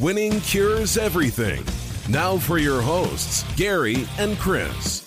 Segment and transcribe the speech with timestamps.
[0.00, 1.62] Winning cures everything.
[2.08, 5.06] Now for your hosts, Gary and Chris.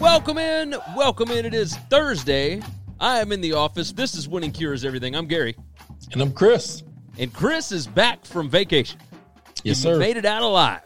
[0.00, 1.44] Welcome in, welcome in.
[1.44, 2.62] It is Thursday.
[3.00, 3.90] I am in the office.
[3.90, 5.16] This is Winning Cures Everything.
[5.16, 5.56] I'm Gary,
[6.12, 6.84] And I'm Chris.
[7.18, 8.98] And Chris is back from vacation.
[9.64, 9.98] Yes, You sir.
[9.98, 10.82] Made it out alive.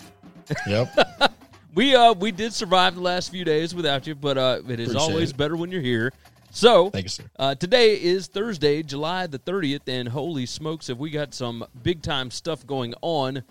[0.67, 1.33] Yep.
[1.75, 4.91] We uh we did survive the last few days without you, but uh it is
[4.91, 5.39] Appreciate always it.
[5.39, 6.13] better when you're here.
[6.51, 7.23] So Thank you, sir.
[7.39, 12.03] Uh, today is Thursday, July the 30th, and holy smokes, have we got some big
[12.03, 13.43] time stuff going on.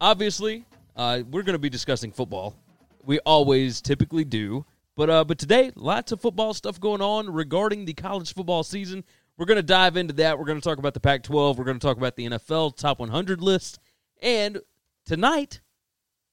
[0.00, 0.64] Obviously,
[0.96, 2.56] uh, we're going to be discussing football.
[3.04, 4.64] We always typically do.
[4.96, 9.04] But, uh, but today, lots of football stuff going on regarding the college football season.
[9.40, 10.38] We're going to dive into that.
[10.38, 11.58] We're going to talk about the Pac 12.
[11.58, 13.80] We're going to talk about the NFL top 100 list.
[14.22, 14.60] And
[15.04, 15.60] tonight,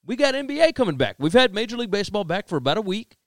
[0.05, 1.16] we got NBA coming back.
[1.17, 3.17] We've had Major League Baseball back for about a week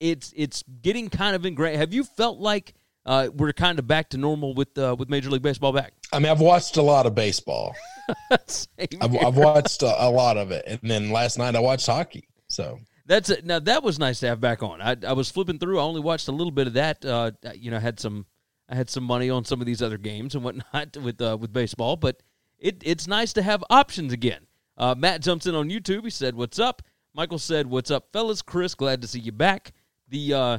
[0.00, 1.78] it's it's getting kind of ingrained.
[1.78, 2.74] Have you felt like
[3.06, 5.92] uh, we're kind of back to normal with uh, with Major League Baseball back?
[6.12, 7.74] I mean, I've watched a lot of baseball.
[8.30, 9.16] I've.
[9.16, 12.28] I've watched a, a lot of it, and then last night I watched hockey.
[12.48, 13.44] So That's it.
[13.44, 14.80] Now that was nice to have back on.
[14.80, 15.78] I, I was flipping through.
[15.78, 17.04] I only watched a little bit of that.
[17.04, 18.26] Uh, you know, had some
[18.68, 21.52] I had some money on some of these other games and whatnot with uh, with
[21.52, 22.22] baseball, but
[22.58, 24.46] it it's nice to have options again.
[24.76, 26.04] Uh, Matt jumps in on YouTube.
[26.04, 26.82] He said, "What's up?"
[27.14, 29.72] Michael said, "What's up, fellas?" Chris, glad to see you back.
[30.08, 30.58] The uh,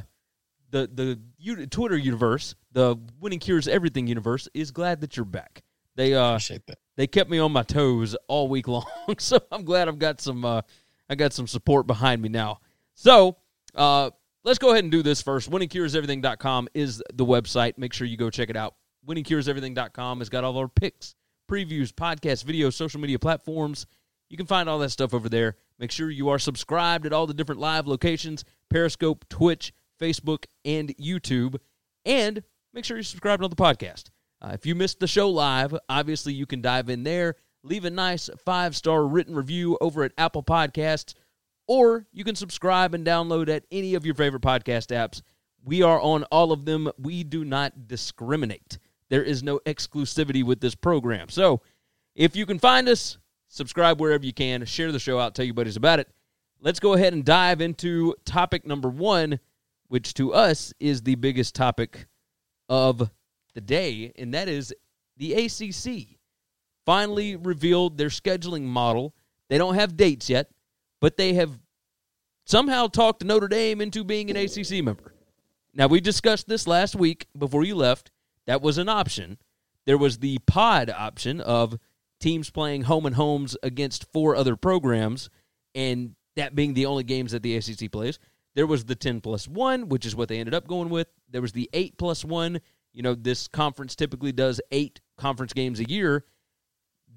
[0.70, 5.62] the the u- Twitter universe, the Winning Cures Everything universe, is glad that you're back.
[5.96, 6.78] They uh, appreciate that.
[6.96, 8.84] they kept me on my toes all week long.
[9.18, 10.62] So I'm glad I've got some uh,
[11.08, 12.60] I got some support behind me now.
[12.94, 13.36] So
[13.74, 14.10] uh,
[14.44, 15.50] let's go ahead and do this first.
[15.50, 17.78] WinningCuresEverything.com is the website.
[17.78, 18.74] Make sure you go check it out.
[19.08, 21.14] WinningCuresEverything.com has got all our picks,
[21.50, 23.86] previews, podcasts, videos, social media platforms.
[24.28, 25.56] You can find all that stuff over there.
[25.78, 30.96] Make sure you are subscribed at all the different live locations Periscope, Twitch, Facebook, and
[30.96, 31.56] YouTube.
[32.04, 34.10] And make sure you're subscribed on the podcast.
[34.42, 37.90] Uh, if you missed the show live, obviously you can dive in there, leave a
[37.90, 41.14] nice five star written review over at Apple Podcasts,
[41.70, 45.22] or you can subscribe and download at any of your favorite podcast apps.
[45.64, 46.90] We are on all of them.
[46.98, 48.78] We do not discriminate.
[49.08, 51.28] There is no exclusivity with this program.
[51.28, 51.60] So
[52.16, 55.54] if you can find us, subscribe wherever you can, share the show out, tell your
[55.54, 56.08] buddies about it.
[56.60, 59.38] Let's go ahead and dive into topic number one,
[59.86, 62.08] which to us is the biggest topic
[62.68, 63.08] of
[63.54, 64.74] the day, and that is
[65.18, 66.18] the ACC
[66.84, 69.14] finally revealed their scheduling model.
[69.48, 70.50] They don't have dates yet,
[71.00, 71.58] but they have
[72.44, 75.14] somehow talked Notre Dame into being an ACC member.
[75.72, 78.10] Now, we discussed this last week before you left.
[78.46, 79.38] That was an option.
[79.86, 81.78] There was the pod option of
[82.20, 85.30] teams playing home and homes against four other programs,
[85.74, 88.18] and that being the only games that the ACC plays.
[88.54, 91.06] There was the 10 plus 1, which is what they ended up going with.
[91.30, 92.60] There was the 8 plus 1.
[92.92, 96.24] You know, this conference typically does eight conference games a year.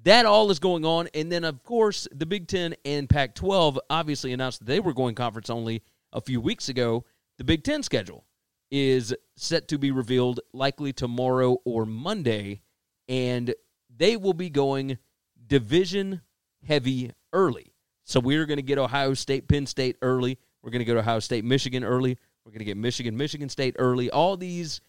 [0.04, 1.08] That all is going on.
[1.14, 4.92] And then, of course, the Big Ten and Pac 12 obviously announced that they were
[4.92, 5.82] going conference only
[6.12, 7.04] a few weeks ago.
[7.38, 8.24] The Big Ten schedule
[8.70, 12.60] is set to be revealed likely tomorrow or Monday.
[13.08, 13.54] And
[13.94, 14.98] they will be going
[15.46, 16.20] division
[16.66, 17.72] heavy early.
[18.04, 20.38] So we're going to get Ohio State, Penn State early.
[20.62, 22.18] We're going to go to Ohio State, Michigan early.
[22.44, 24.10] We're going to get Michigan, Michigan State early.
[24.10, 24.82] All these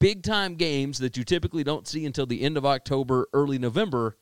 [0.00, 4.16] big time games that you typically don't see until the end of October, early November,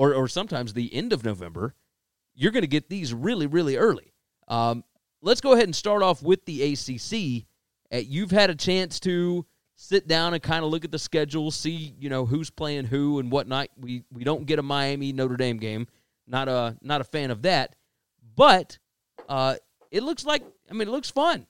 [0.00, 1.74] or, or sometimes the end of November,
[2.34, 4.14] you're going to get these really, really early.
[4.48, 4.82] Um,
[5.20, 7.44] let's go ahead and start off with the ACC.
[7.92, 9.44] Uh, you've had a chance to
[9.76, 13.18] sit down and kind of look at the schedule, see you know who's playing who
[13.18, 13.68] and whatnot.
[13.76, 15.86] We we don't get a Miami Notre Dame game.
[16.26, 17.76] Not a not a fan of that,
[18.34, 18.78] but
[19.28, 19.56] uh,
[19.90, 21.46] it looks like I mean it looks fun.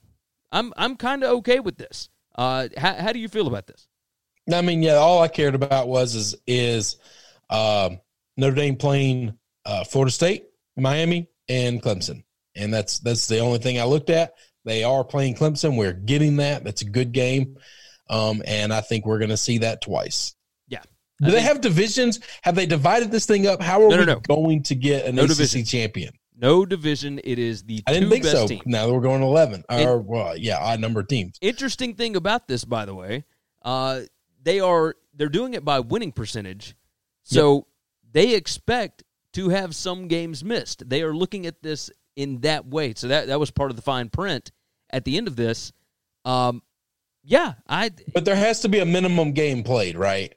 [0.51, 2.09] I'm I'm kind of okay with this.
[2.35, 3.87] Uh, how, how do you feel about this?
[4.53, 6.97] I mean, yeah, all I cared about was is is
[7.49, 7.99] um,
[8.41, 10.45] Notre Dame playing uh, Florida State,
[10.75, 12.23] Miami, and Clemson,
[12.55, 14.33] and that's that's the only thing I looked at.
[14.65, 15.77] They are playing Clemson.
[15.77, 16.63] We're getting that.
[16.63, 17.57] That's a good game.
[18.09, 20.35] Um, and I think we're going to see that twice.
[20.67, 20.81] Yeah.
[21.21, 22.19] Do I they think- have divisions?
[22.41, 23.61] Have they divided this thing up?
[23.61, 24.19] How are No, no, we no.
[24.19, 25.65] going to get an No ACC division.
[25.65, 26.13] champion?
[26.35, 27.19] No division.
[27.23, 28.47] It is the I didn't think so.
[28.47, 28.63] teams.
[28.65, 29.63] Now that we're going 11.
[29.69, 31.37] It- or, well, yeah, odd number of teams.
[31.41, 33.23] Interesting thing about this, by the way,
[33.63, 34.01] uh,
[34.43, 36.75] they are they're doing it by winning percentage,
[37.23, 37.67] so
[38.11, 39.03] they expect
[39.33, 40.87] to have some games missed.
[40.89, 42.93] They are looking at this in that way.
[42.95, 44.51] So that that was part of the fine print
[44.89, 45.71] at the end of this.
[46.25, 46.61] Um,
[47.23, 50.33] yeah, I But there has to be a minimum game played, right?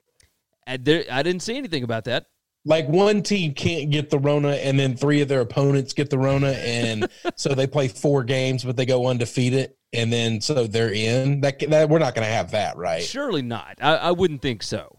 [0.67, 2.27] I, there, I didn't see anything about that.
[2.67, 6.19] Like one team can't get the Rona, and then three of their opponents get the
[6.19, 10.93] Rona, and so they play four games, but they go undefeated, and then so they're
[10.93, 11.43] in.
[11.43, 13.03] That, that we're not going to have that, right?
[13.03, 13.77] Surely not.
[13.83, 14.94] I, I wouldn't think so.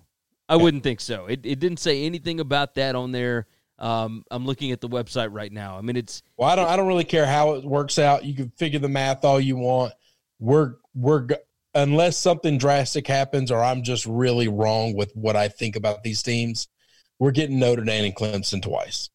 [0.48, 1.26] I wouldn't think so.
[1.26, 3.48] It, it didn't say anything about that on there.
[3.80, 5.78] Um, I'm looking at the website right now.
[5.78, 6.68] I mean, it's Well, I don't.
[6.68, 8.24] I don't really care how it works out.
[8.24, 9.94] You can figure the math all you want.
[10.40, 11.28] We're we're
[11.74, 16.24] unless something drastic happens, or I'm just really wrong with what I think about these
[16.24, 16.70] teams.
[17.20, 19.10] We're getting Notre Dame and Clemson twice.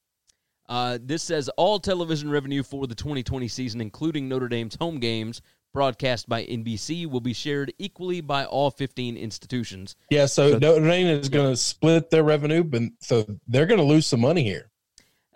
[0.69, 5.43] Uh, this says all television revenue for the 2020 season, including Notre Dame's home games,
[5.73, 9.97] broadcast by NBC, will be shared equally by all 15 institutions.
[10.11, 13.79] Yeah, so, So- Notre Dame is going to split their revenue, but so they're going
[13.81, 14.71] to lose some money here.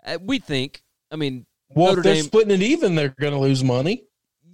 [0.05, 3.33] Uh, we think, I mean, Well, Notre if they're Dame, splitting it even, they're going
[3.33, 4.03] to lose money.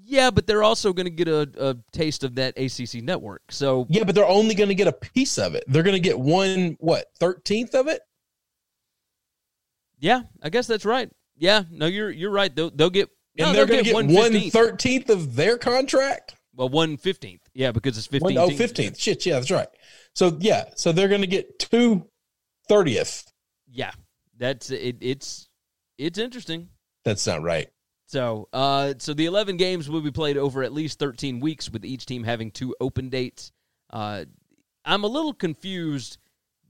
[0.03, 3.41] yeah, but they're also going to get a, a taste of that ACC network.
[3.51, 5.63] So, Yeah, but they're only going to get a piece of it.
[5.67, 8.01] They're going to get one what thirteenth of it.
[9.99, 11.09] yeah, I guess that's right.
[11.37, 12.53] Yeah, no, you're you're right.
[12.55, 14.51] They'll, they'll get And no, they're going to get one one 15th.
[14.51, 16.35] thirteenth of their contract.
[16.55, 17.41] Well, one fifteenth.
[17.53, 18.35] Yeah, because it's fifteen.
[18.35, 18.59] One, oh, teams.
[18.59, 18.99] 15th.
[18.99, 19.69] Shit, yeah, that's right.
[20.13, 22.09] So yeah, so they're going to get two
[22.67, 23.31] thirtieth.
[23.69, 23.91] Yeah,
[24.37, 24.97] that's it.
[24.99, 25.47] It's
[25.97, 26.69] it's interesting.
[27.05, 27.69] That's not right.
[28.07, 31.85] So, uh, so the eleven games will be played over at least thirteen weeks, with
[31.85, 33.53] each team having two open dates.
[33.89, 34.25] Uh,
[34.83, 36.17] I'm a little confused.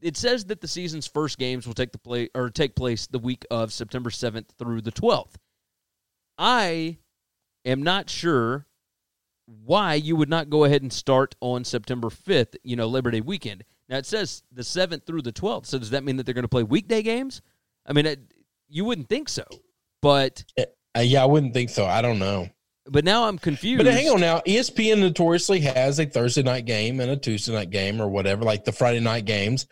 [0.01, 3.19] It says that the season's first games will take the play or take place the
[3.19, 5.35] week of September 7th through the 12th.
[6.41, 6.97] I
[7.65, 8.65] am not sure
[9.45, 13.21] why you would not go ahead and start on September 5th, you know, Labor Day
[13.21, 13.63] weekend.
[13.87, 15.67] Now it says the 7th through the 12th.
[15.67, 17.43] So does that mean that they're going to play weekday games?
[17.85, 18.19] I mean, it,
[18.67, 19.43] you wouldn't think so.
[20.01, 21.85] But Uh, yeah, I wouldn't think so.
[21.85, 22.49] I don't know.
[22.85, 23.83] but now I'm confused.
[23.83, 27.69] But hang on now, ESPN notoriously has a Thursday night game and a Tuesday night
[27.69, 29.67] game or whatever, like the Friday night games.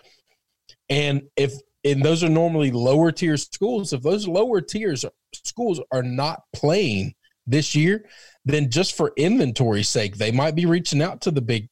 [0.87, 5.03] And if and those are normally lower tier schools, if those lower tiers
[5.33, 7.13] schools are not playing
[7.47, 8.05] this year,
[8.45, 11.67] then just for inventory sake, they might be reaching out to the big,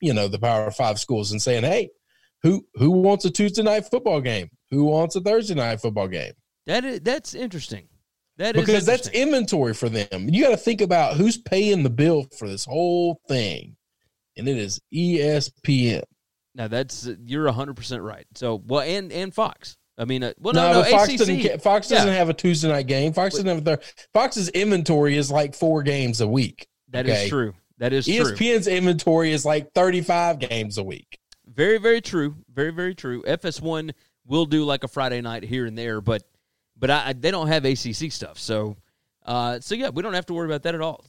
[0.00, 1.90] you know, the Power Five schools and saying, "Hey,
[2.42, 4.50] who who wants a Tuesday night football game?
[4.70, 6.32] Who wants a Thursday night football game?"
[6.66, 7.88] That is that's interesting.
[8.36, 10.28] That is because that's inventory for them.
[10.30, 13.76] You got to think about who's paying the bill for this whole thing,
[14.36, 16.02] and it is ESPN.
[16.54, 18.26] now that's you're 100 percent right.
[18.34, 19.76] So well, and and Fox.
[20.00, 21.18] I mean, uh, well, no, no, no, Fox ACC.
[21.18, 21.62] doesn't.
[21.62, 21.98] Fox Yeah.
[21.98, 23.12] doesn't have a Tuesday night game.
[23.12, 23.80] Fox doesn't have their
[24.14, 26.66] Fox's inventory is like four games a week.
[26.88, 27.28] That is okay.
[27.28, 27.54] true.
[27.78, 28.14] That is true.
[28.16, 31.18] ESPN's inventory is like thirty-five games a week.
[31.46, 32.36] Very, very true.
[32.52, 33.22] Very, very true.
[33.24, 33.92] FS1
[34.26, 36.22] will do like a Friday night here and there, but
[36.78, 38.38] but I, they don't have ACC stuff.
[38.38, 38.76] So
[39.26, 41.04] uh, so yeah, we don't have to worry about that at all.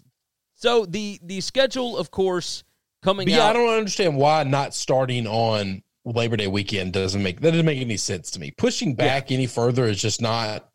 [0.55, 2.63] So the the schedule, of course,
[3.01, 7.39] coming But yeah, I don't understand why not starting on Labor Day weekend doesn't make
[7.41, 8.51] that doesn't make any sense to me.
[8.57, 10.67] Pushing back any further is just not.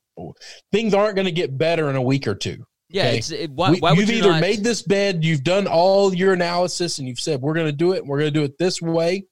[0.72, 2.64] Things aren't going to get better in a week or two.
[2.88, 3.18] yeah, okay.
[3.18, 5.66] it's it, why, We- why would you've you either not, made this bed, you've done
[5.66, 7.98] all your analysis, and you've said we're going to do it.
[7.98, 9.24] and We're going to do it this way,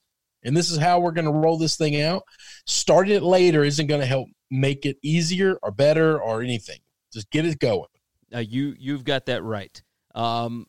[0.42, 2.22] and this is how we're going to roll this thing out.
[2.66, 6.78] Starting it later isn't going to help make it easier or better or anything.
[7.12, 7.88] Just get it going.
[8.34, 9.80] Uh, you you've got that right.
[10.14, 10.66] Um,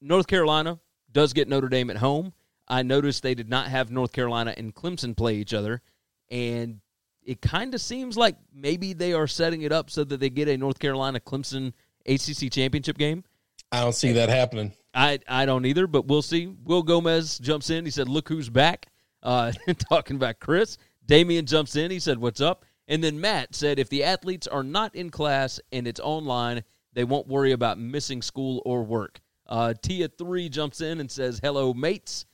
[0.00, 0.78] North Carolina
[1.10, 2.32] does get Notre Dame at home.
[2.68, 5.82] I noticed they did not have North Carolina and Clemson play each other,
[6.30, 6.80] and
[7.24, 10.48] it kind of seems like maybe they are setting it up so that they get
[10.48, 11.72] a North Carolina Clemson
[12.06, 13.24] ACC championship game.
[13.70, 14.72] I don't see that happening.
[14.94, 16.46] I I don't either, but we'll see.
[16.46, 17.84] Will Gomez jumps in.
[17.84, 18.88] He said, "Look who's back."
[19.22, 19.52] Uh,
[19.90, 21.90] talking about Chris, Damian jumps in.
[21.90, 25.60] He said, "What's up?" And then Matt said, "If the athletes are not in class
[25.70, 30.80] and it's online, they won't worry about missing school or work." Uh, Tia three jumps
[30.80, 32.26] in and says, "Hello, mates."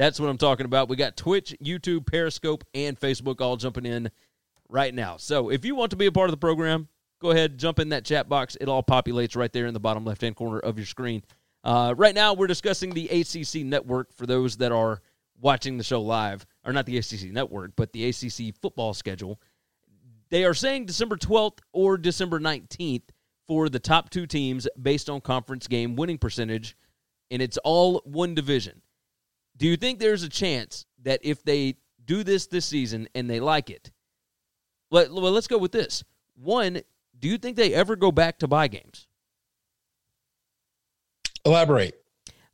[0.00, 0.88] That's what I'm talking about.
[0.88, 4.10] We got Twitch, YouTube, Periscope, and Facebook all jumping in
[4.70, 5.18] right now.
[5.18, 6.88] So if you want to be a part of the program,
[7.20, 8.56] go ahead, jump in that chat box.
[8.58, 11.22] It all populates right there in the bottom left hand corner of your screen.
[11.64, 15.02] Uh, right now, we're discussing the ACC network for those that are
[15.38, 19.38] watching the show live, or not the ACC network, but the ACC football schedule.
[20.30, 23.10] They are saying December 12th or December 19th
[23.46, 26.74] for the top two teams based on conference game winning percentage,
[27.30, 28.80] and it's all one division.
[29.60, 31.76] Do you think there's a chance that if they
[32.06, 33.90] do this this season and they like it,
[34.90, 36.02] let, well, let's go with this.
[36.34, 36.80] One,
[37.18, 39.06] do you think they ever go back to buy games?
[41.44, 41.94] Elaborate.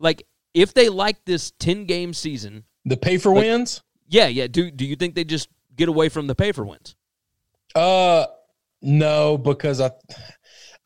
[0.01, 3.83] Like, if they like this 10 game season, The pay for Like- wins?
[4.09, 4.49] yeah, yeah.
[4.49, 6.97] Do, do you think they just get away from the pay for wins?
[7.75, 8.27] Uh,
[8.83, 9.91] no, because I,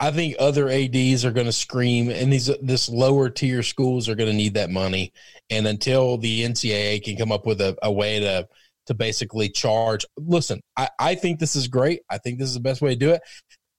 [0.02, 4.14] I think other ads are going to scream, and these this lower tier schools are
[4.14, 5.12] going to need that money.
[5.50, 8.49] And until the NCAA can come up with a, a way to
[8.87, 12.00] to basically charge, listen, I, I think this is great.
[12.11, 13.21] I think this is the best way to do it.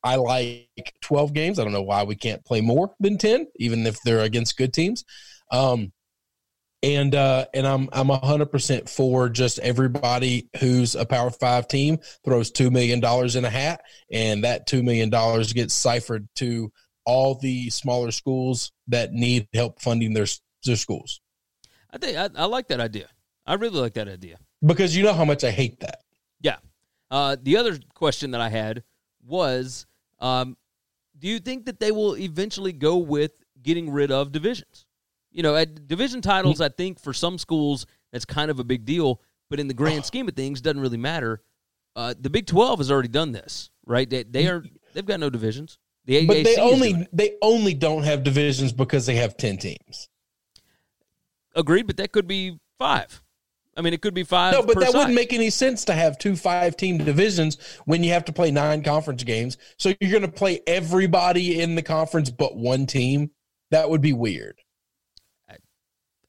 [0.04, 1.58] I like twelve games.
[1.58, 4.74] I don't know why we can't play more than ten, even if they're against good
[4.74, 5.04] teams.
[5.52, 5.92] Um,
[6.84, 12.00] and uh, and I'm I'm hundred percent for just everybody who's a Power Five team
[12.24, 16.72] throws two million dollars in a hat, and that two million dollars gets ciphered to
[17.06, 20.28] all the smaller schools that need help funding their
[20.66, 21.22] their schools.
[21.92, 23.08] I think I, I like that idea.
[23.46, 24.38] I really like that idea.
[24.66, 26.02] Because you know how much I hate that.
[26.40, 26.58] Yeah.
[27.10, 28.84] Uh, the other question that I had
[29.26, 29.86] was
[30.20, 30.56] um,
[31.18, 34.86] do you think that they will eventually go with getting rid of divisions?
[35.32, 38.86] You know, at division titles, I think for some schools that's kind of a big
[38.86, 41.42] deal, but in the grand scheme of things, doesn't really matter.
[41.96, 44.10] Uh, the Big Twelve has already done this, right?
[44.10, 45.78] They, they are they've got no divisions.
[46.06, 50.10] The But AAC they only they only don't have divisions because they have ten teams.
[51.56, 53.22] agreed, but that could be five.
[53.78, 54.54] I mean, it could be five.
[54.54, 54.98] No, but that side.
[54.98, 58.52] wouldn't make any sense to have two five team divisions when you have to play
[58.52, 59.58] nine conference games.
[59.78, 63.32] So you're going to play everybody in the conference but one team.
[63.70, 64.60] That would be weird.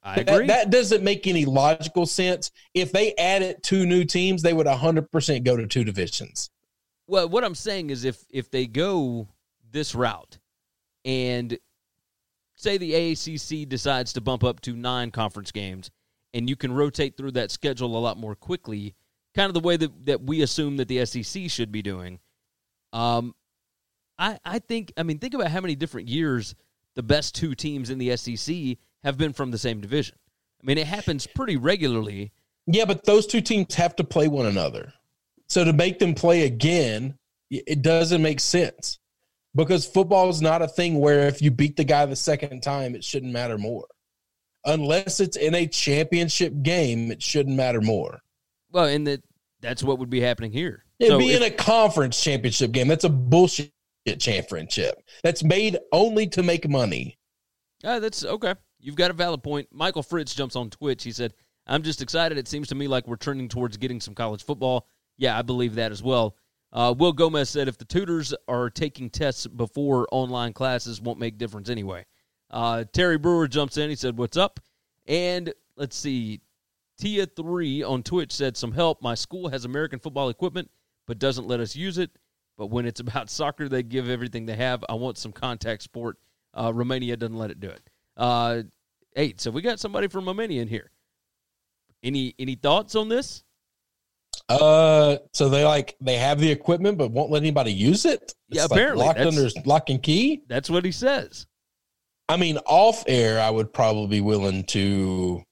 [0.03, 0.47] I That, agree.
[0.49, 2.51] that doesn't make any logical sense.
[2.75, 6.51] If they added two new teams, they would 100% go to two divisions.
[7.07, 9.29] Well, what I'm saying is if if they go
[9.71, 10.39] this route
[11.05, 11.59] and
[12.55, 15.91] say the AACC decides to bump up to nine conference games
[16.33, 18.95] and you can rotate through that schedule a lot more quickly,
[19.35, 22.19] kind of the way that, that we assume that the SEC should be doing.
[22.93, 23.35] Um,
[24.19, 26.55] I I think I mean think about how many different years
[26.95, 30.17] the best two teams in the SEC have been from the same division.
[30.63, 32.33] I mean, it happens pretty regularly.
[32.67, 34.93] Yeah, but those two teams have to play one another.
[35.49, 37.19] So to make them play again,
[37.51, 38.99] it doesn't make sense
[39.55, 42.95] because football is not a thing where if you beat the guy the second time,
[42.95, 43.87] it shouldn't matter more.
[44.65, 48.21] Unless it's in a championship game, it shouldn't matter more.
[48.71, 49.23] Well, and that
[49.61, 50.85] that's what would be happening here.
[51.01, 52.87] It'd So be if- in a conference championship game.
[52.89, 53.73] That's a bullshit
[54.19, 54.95] championship.
[55.25, 57.19] That's made only to make money.
[57.85, 58.55] Ah, that's okay.
[58.83, 59.69] You've got a valid point.
[59.73, 61.05] Michael Fritz jumps on Twitch.
[61.05, 61.35] He said,
[61.67, 62.37] I'm just excited.
[62.37, 64.89] It seems to me like we're trending towards getting some college football.
[65.17, 66.37] Yeah, I believe that as well.
[66.73, 71.39] Uh, Will Gomez said, if the tutors are taking tests before online classes, won't make
[71.39, 72.05] difference anyway.
[72.51, 73.89] Uh, Terry Brewer jumps in.
[73.89, 74.61] He said, What's up?
[75.07, 76.41] And let's see.
[77.01, 79.01] Tia3 on Twitch said, Some help.
[79.01, 80.71] My school has American football equipment,
[81.07, 82.11] but doesn't let us use it.
[82.59, 84.85] But when it's about soccer, they give everything they have.
[84.89, 86.19] I want some contact sport.
[86.55, 87.89] Uh, Romania doesn't let it do it.
[88.23, 88.63] Uh,
[89.17, 90.93] hey, so we got somebody from Romania in here.
[92.05, 93.43] Any any thoughts on this?
[94.49, 98.33] Uh, so they like they have the equipment but won't let anybody use it.
[98.49, 100.43] Yeah, like apparently, locked that's- under lock and key.
[100.49, 101.47] That's what he says.
[102.29, 105.43] I mean, off air, I would probably be willing to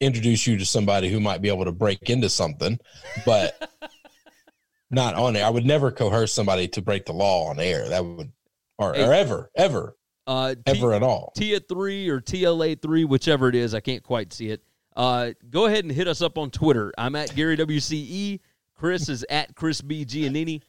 [0.00, 2.78] introduce you to somebody who might be able to break into something,
[3.26, 3.70] but
[4.90, 5.44] not on air.
[5.44, 7.88] I would never coerce somebody to break the law on air.
[7.88, 8.30] That would,
[8.78, 9.04] or, Hey.
[9.04, 9.96] or ever, ever,
[10.28, 11.32] Uh, T- ever at all.
[11.34, 14.62] Tia three or TLA three, whichever it is, I can't quite see it.
[14.94, 16.92] Uh, go ahead and hit us up on Twitter.
[16.98, 18.40] I'm at Gary WCE.
[18.74, 20.60] Chris is at Chris B Giannini.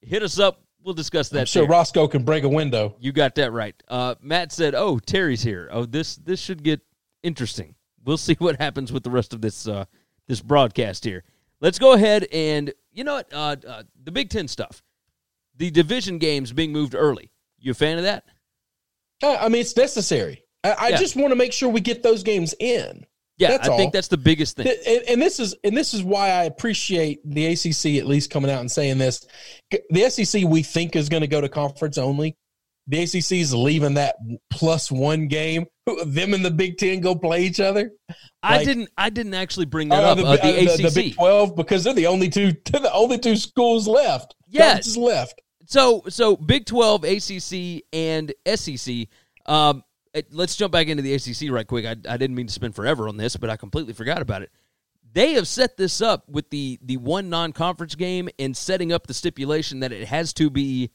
[0.00, 0.62] Hit us up.
[0.82, 1.40] We'll discuss that.
[1.40, 1.70] I'm sure there.
[1.70, 2.96] Roscoe can break a window.
[2.98, 3.80] You got that right.
[3.86, 5.68] Uh, Matt said, "Oh, Terry's here.
[5.70, 6.80] Oh, this this should get
[7.22, 7.76] interesting.
[8.04, 9.84] We'll see what happens with the rest of this uh,
[10.26, 11.22] this broadcast here.
[11.60, 14.82] Let's go ahead and you know what uh, uh, the Big Ten stuff,
[15.56, 17.30] the division games being moved early.
[17.60, 18.24] You a fan of that?
[19.28, 20.44] I mean, it's necessary.
[20.62, 20.96] I, I Yeah.
[20.96, 23.04] just want to make sure we get those games in.
[23.36, 24.68] Yeah, That's I think that's the biggest thing.
[24.86, 28.48] And, and this is and this is why I appreciate the ACC at least coming
[28.48, 29.26] out and saying this.
[29.90, 32.36] The SEC we think is going to go to conference only.
[32.86, 34.14] The ACC is leaving that
[34.50, 35.66] plus one game.
[36.06, 37.90] Them and the Big Ten go play each other.
[38.42, 38.88] I like- didn't.
[38.96, 40.18] I didn't actually bring that Uh, up.
[40.18, 40.94] the, uh, the, uh, ACC.
[40.94, 42.52] Big Twelve because they're the only two.
[42.70, 44.34] They're the only two schools left.
[44.48, 44.96] Yes.
[44.96, 45.40] Left.
[45.66, 49.08] So so Big Twelve, ACC, and SEC.
[49.46, 49.84] Um,
[50.30, 51.84] let's jump back into the ACC right quick.
[51.84, 54.50] I, I didn't mean to spend forever on this, but I completely forgot about it.
[55.12, 59.06] They have set this up with the the one non conference game and setting up
[59.06, 60.90] the stipulation that it has to be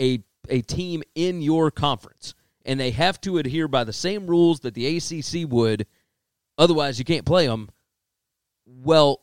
[0.00, 4.60] a a team in your conference, and they have to adhere by the same rules
[4.60, 5.86] that the ACC would
[6.58, 7.68] Otherwise, you can't play them.
[8.66, 9.22] Well,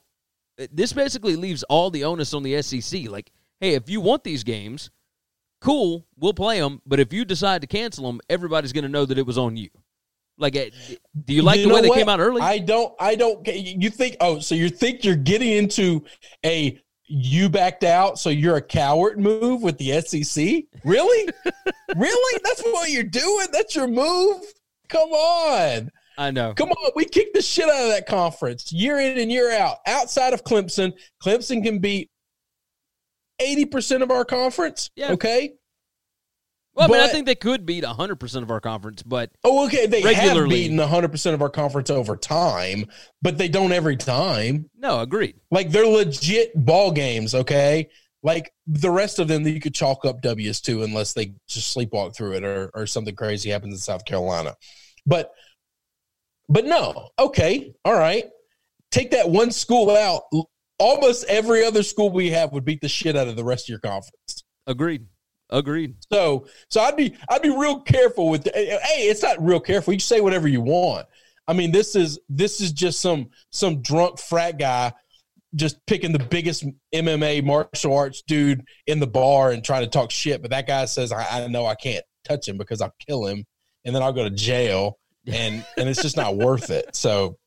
[0.71, 3.07] this basically leaves all the onus on the SEC.
[3.07, 4.89] Like, hey, if you want these games,
[5.61, 6.81] cool, we'll play them.
[6.85, 9.57] But if you decide to cancel them, everybody's going to know that it was on
[9.57, 9.69] you.
[10.37, 10.69] Like, eh,
[11.25, 11.97] do you like You the way they what?
[11.97, 12.41] came out early?
[12.41, 12.93] I don't.
[12.99, 13.45] I don't.
[13.45, 14.15] You think?
[14.21, 16.05] Oh, so you think you're getting into
[16.45, 20.63] a you backed out, so you're a coward move with the SEC?
[20.85, 21.33] Really?
[21.95, 22.41] really?
[22.43, 23.47] That's what you're doing?
[23.51, 24.41] That's your move?
[24.87, 25.91] Come on.
[26.17, 26.53] I know.
[26.53, 29.77] Come on, we kicked the shit out of that conference year in and year out.
[29.87, 32.11] Outside of Clemson, Clemson can beat
[33.41, 34.89] 80% of our conference.
[34.95, 35.11] Yeah.
[35.13, 35.53] Okay.
[36.75, 39.85] Well, I mean, I think they could beat 100% of our conference, but Oh, okay.
[39.85, 40.39] They Regularly.
[40.39, 42.85] have beaten 100% of our conference over time,
[43.21, 44.69] but they don't every time.
[44.77, 45.35] no, agreed.
[45.51, 47.89] Like they're legit ball games, okay?
[48.23, 51.75] Like the rest of them that you could chalk up W's to unless they just
[51.75, 54.55] sleepwalk through it or, or something crazy happens in South Carolina.
[55.05, 55.31] But
[56.49, 58.25] but no, okay, all right.
[58.91, 60.23] Take that one school out.
[60.79, 63.69] Almost every other school we have would beat the shit out of the rest of
[63.69, 64.43] your conference.
[64.65, 65.05] Agreed.
[65.49, 65.95] Agreed.
[66.11, 68.77] So so I'd be I'd be real careful with hey,
[69.09, 69.93] it's not real careful.
[69.93, 71.07] You say whatever you want.
[71.47, 74.93] I mean, this is this is just some some drunk frat guy
[75.55, 80.11] just picking the biggest MMA martial arts dude in the bar and trying to talk
[80.11, 80.43] shit.
[80.43, 83.45] But that guy says, I, I know I can't touch him because I'll kill him
[83.83, 86.95] and then I'll go to jail and and it's just not worth it.
[86.95, 87.37] So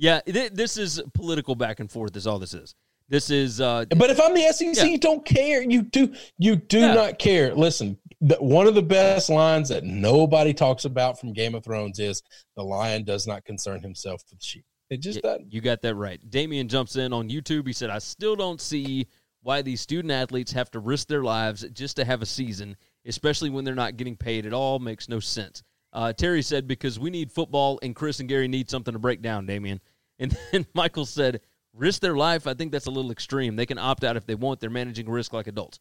[0.00, 2.16] Yeah, th- this is political back and forth.
[2.16, 2.74] Is all this is.
[3.08, 4.84] This is uh, But if I'm the SEC, Yeah.
[4.84, 5.62] you don't care.
[5.62, 6.14] You do.
[6.38, 6.94] You do Yeah.
[6.94, 7.54] not care.
[7.54, 11.98] Listen, the, one of the best lines that nobody talks about from Game of Thrones
[11.98, 12.22] is
[12.56, 14.64] the lion does not concern himself with sheep.
[14.90, 15.52] It just y- doesn't.
[15.52, 16.20] you got that right.
[16.30, 17.66] Damien jumps in on YouTube.
[17.66, 19.06] He said, "I still don't see
[19.42, 22.76] why these student athletes have to risk their lives just to have a season,
[23.06, 24.78] especially when they're not getting paid at all.
[24.78, 28.70] Makes no sense." Uh, Terry said, "Because we need football, and Chris and Gary need
[28.70, 29.80] something to break down." Damien,
[30.20, 31.40] and then Michael said,
[31.74, 32.46] "Risk their life?
[32.46, 33.56] I think that's a little extreme.
[33.56, 34.60] They can opt out if they want.
[34.60, 35.80] They're managing risk like adults."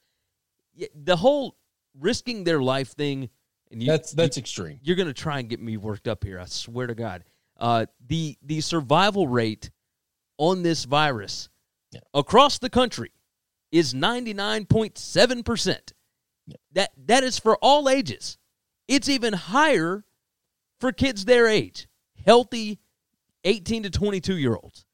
[0.96, 1.58] The whole
[2.00, 3.30] risking their life thing,
[3.70, 4.80] and you, That's that's extreme.
[4.82, 6.40] you're going to try and get me worked up here.
[6.40, 7.24] I swear to God.
[7.60, 9.70] Uh, the the survival rate
[10.38, 11.50] on this virus
[11.92, 12.00] Yeah.
[12.14, 13.12] across the country
[13.72, 15.94] is 99.7 percent.
[16.72, 18.38] That that is for all ages.
[18.88, 20.06] It's even higher
[20.80, 21.88] for kids their age,
[22.26, 22.80] healthy,
[23.44, 24.86] 18 to 22 year olds.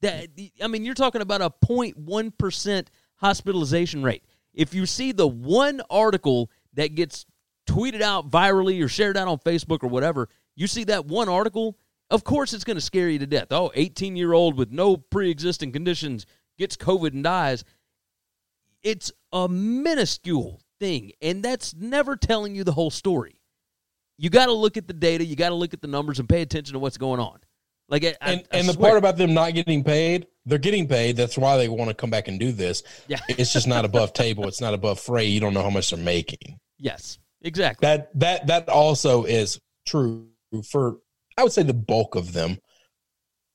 [0.00, 0.28] That
[0.62, 4.22] I mean, you're talking about a 0.1 percent hospitalization rate.
[4.54, 7.26] If you see the one article that gets
[7.68, 11.76] tweeted out virally or shared out on Facebook or whatever, you see that one article,
[12.10, 13.48] of course it's going to scare you to death.
[13.50, 16.26] Oh, 18 year old with no pre existing conditions
[16.58, 17.64] gets COVID and dies.
[18.82, 23.40] It's a minuscule thing, and that's never telling you the whole story.
[24.16, 26.28] You got to look at the data, you got to look at the numbers, and
[26.28, 27.38] pay attention to what's going on.
[27.88, 30.86] Like, I, I- And I and the part about them not getting paid, they're getting
[30.88, 31.16] paid.
[31.16, 32.82] That's why they want to come back and do this.
[33.06, 33.18] Yeah.
[33.28, 34.46] It's just not above table.
[34.48, 35.24] It's not above fray.
[35.26, 36.58] You don't know how much they're making.
[36.78, 37.86] yes, exactly.
[37.86, 40.28] That that that also is true
[40.70, 40.98] for
[41.36, 42.58] I would say the bulk of them.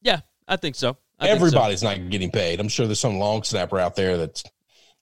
[0.01, 0.97] yeah, I think so.
[1.19, 1.45] I think so.
[1.45, 2.59] Everybody's not getting paid.
[2.59, 4.43] I'm sure there's some long snapper out there that's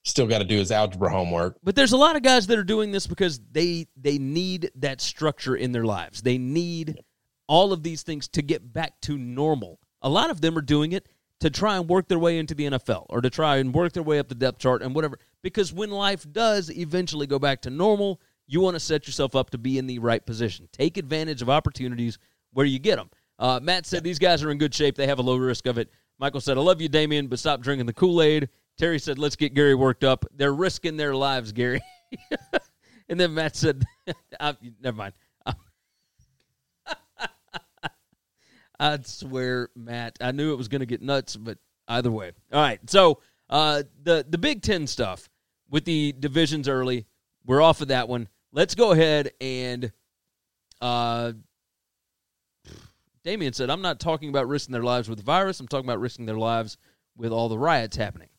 [0.03, 1.57] still got to do his algebra homework.
[1.63, 4.99] But there's a lot of guys that are doing this because they they need that
[5.01, 6.21] structure in their lives.
[6.21, 6.99] They need
[7.51, 9.77] all of these things to get back to normal.
[10.03, 11.09] A lot of them are doing it
[11.41, 14.03] to try and work their way into the NFL or to try and work their
[14.03, 15.19] way up the depth chart and whatever.
[15.41, 19.49] Because when life does eventually go back to normal, you want to set yourself up
[19.49, 20.69] to be in the right position.
[20.71, 22.17] Take advantage of opportunities
[22.53, 23.09] where you get them.
[23.37, 24.95] Uh, Matt said these guys are in good shape.
[24.95, 25.91] They have a low risk of it.
[26.19, 28.47] Michael said, I love you, Damien, but stop drinking the Kool Aid.
[28.77, 30.23] Terry said, let's get Gary worked up.
[30.33, 31.81] They're risking their lives, Gary.
[33.09, 33.83] and then Matt said,
[34.39, 35.13] I, never mind.
[38.81, 42.31] I'd swear, Matt, I knew it was going to get nuts, but either way.
[42.51, 42.79] All right.
[42.89, 45.29] So uh, the, the Big Ten stuff
[45.69, 47.05] with the divisions early,
[47.45, 48.27] we're off of that one.
[48.51, 49.91] Let's go ahead and
[50.81, 51.33] uh,
[53.23, 55.59] Damien said, I'm not talking about risking their lives with the virus.
[55.59, 56.77] I'm talking about risking their lives
[57.15, 58.29] with all the riots happening.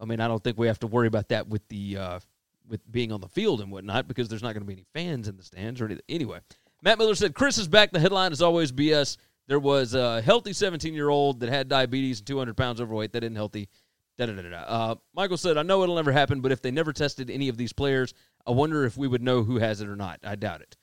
[0.00, 2.20] I mean, I don't think we have to worry about that with the uh,
[2.66, 5.28] with being on the field and whatnot because there's not going to be any fans
[5.28, 6.02] in the stands or anything.
[6.08, 6.40] Anyway,
[6.82, 7.92] Matt Miller said, Chris is back.
[7.92, 9.18] The headline is always BS.
[9.52, 13.12] There was a healthy 17 year old that had diabetes and 200 pounds overweight.
[13.12, 13.68] That isn't healthy.
[14.16, 14.56] Da, da, da, da.
[14.62, 17.58] Uh, Michael said, I know it'll never happen, but if they never tested any of
[17.58, 18.14] these players,
[18.46, 20.20] I wonder if we would know who has it or not.
[20.24, 20.78] I doubt it.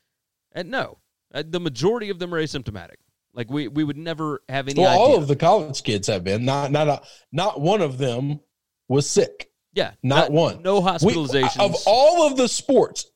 [0.52, 1.00] And no,
[1.34, 2.98] uh, the majority of them are asymptomatic.
[3.34, 5.00] Like we, we would never have any Well, idea.
[5.02, 6.46] all of the college kids have been.
[6.46, 7.02] Not not a,
[7.32, 8.40] not one of them
[8.88, 9.50] was sick.
[9.74, 10.62] yeah, not one.
[10.62, 13.08] No We- of all of the sports,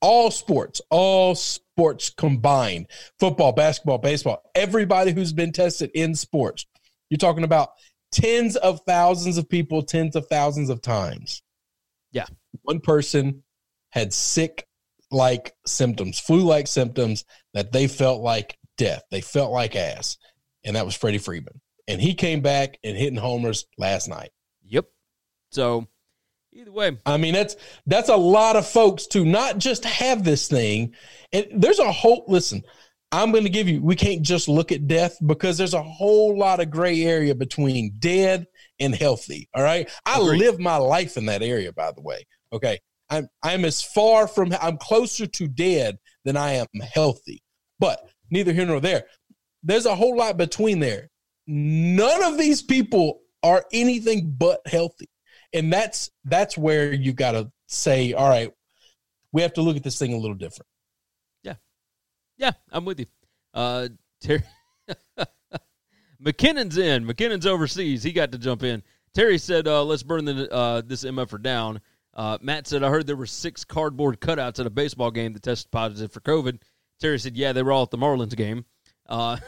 [0.00, 1.64] all sports, all sports.
[1.80, 2.86] Sports combined
[3.18, 6.66] football, basketball, baseball, everybody who's been tested in sports.
[7.08, 7.70] You're talking about
[8.12, 11.42] tens of thousands of people, tens of thousands of times.
[12.12, 12.26] Yeah.
[12.64, 13.44] One person
[13.88, 14.68] had sick
[15.10, 19.02] like symptoms, flu like symptoms that they felt like death.
[19.10, 20.18] They felt like ass.
[20.62, 21.62] And that was Freddie Freeman.
[21.88, 24.32] And he came back and hitting homers last night.
[24.66, 24.84] Yep.
[25.50, 25.88] So
[26.52, 30.48] either way, I mean, that's that's a lot of folks to not just have this
[30.48, 30.94] thing.
[31.32, 32.62] And there's a whole listen,
[33.12, 36.38] I'm going to give you we can't just look at death because there's a whole
[36.38, 38.46] lot of gray area between dead
[38.78, 39.48] and healthy.
[39.54, 39.88] All right?
[40.06, 40.38] I Agreed.
[40.38, 42.26] live my life in that area by the way.
[42.52, 42.78] Okay?
[43.10, 47.42] I'm I'm as far from I'm closer to dead than I am healthy.
[47.78, 49.04] But neither here nor there.
[49.62, 51.10] There's a whole lot between there.
[51.46, 55.08] None of these people are anything but healthy.
[55.52, 58.52] And that's that's where you got to say, all right,
[59.32, 60.68] we have to look at this thing a little different.
[61.42, 61.54] Yeah,
[62.38, 63.06] yeah, I'm with you.
[63.52, 63.88] Uh,
[64.20, 64.42] Terry
[66.22, 67.06] McKinnon's in.
[67.06, 68.02] McKinnon's overseas.
[68.02, 68.82] He got to jump in.
[69.14, 71.80] Terry said, uh, "Let's burn the, uh, this MFer down."
[72.14, 75.42] Uh, Matt said, "I heard there were six cardboard cutouts at a baseball game that
[75.42, 76.60] tested positive for COVID."
[77.00, 78.64] Terry said, "Yeah, they were all at the Marlins game."
[79.08, 79.38] Uh,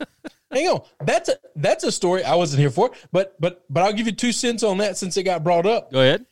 [0.52, 3.92] Hang on, that's a that's a story I wasn't here for, but but but I'll
[3.92, 5.90] give you two cents on that since it got brought up.
[5.90, 6.26] go ahead.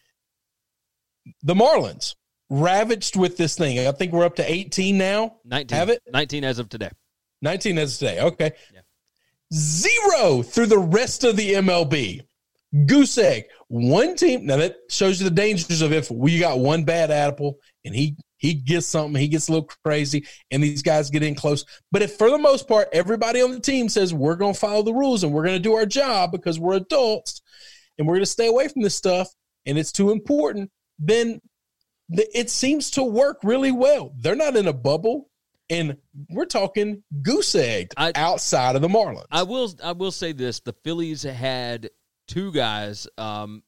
[1.43, 2.15] The Marlins
[2.51, 3.87] ravaged with this thing.
[3.87, 5.37] I think we're up to 18 now.
[5.45, 5.79] 19.
[5.79, 6.03] Have it?
[6.13, 6.91] 19 as of today.
[7.43, 8.21] 19 as of today.
[8.21, 8.53] Okay.
[8.75, 8.81] Yeah.
[9.53, 12.23] Zero through the rest of the MLB.
[12.87, 13.45] Goose egg.
[13.69, 14.47] One team.
[14.47, 18.17] Now that shows you the dangers of if we got one bad apple and he
[18.41, 21.65] he gets something, he gets a little crazy, and these guys get in close.
[21.93, 24.95] But if for the most part, everybody on the team says we're gonna follow the
[24.95, 27.43] rules and we're gonna do our job because we're adults
[27.99, 29.29] and we're gonna stay away from this stuff
[29.67, 31.41] and it's too important, then
[32.15, 34.13] th- it seems to work really well.
[34.17, 35.29] They're not in a bubble,
[35.69, 35.99] and
[36.31, 39.27] we're talking goose egg I- outside of the Marlins.
[39.31, 41.91] I will I will say this: the Phillies had
[42.27, 43.07] two guys.
[43.19, 43.63] Um,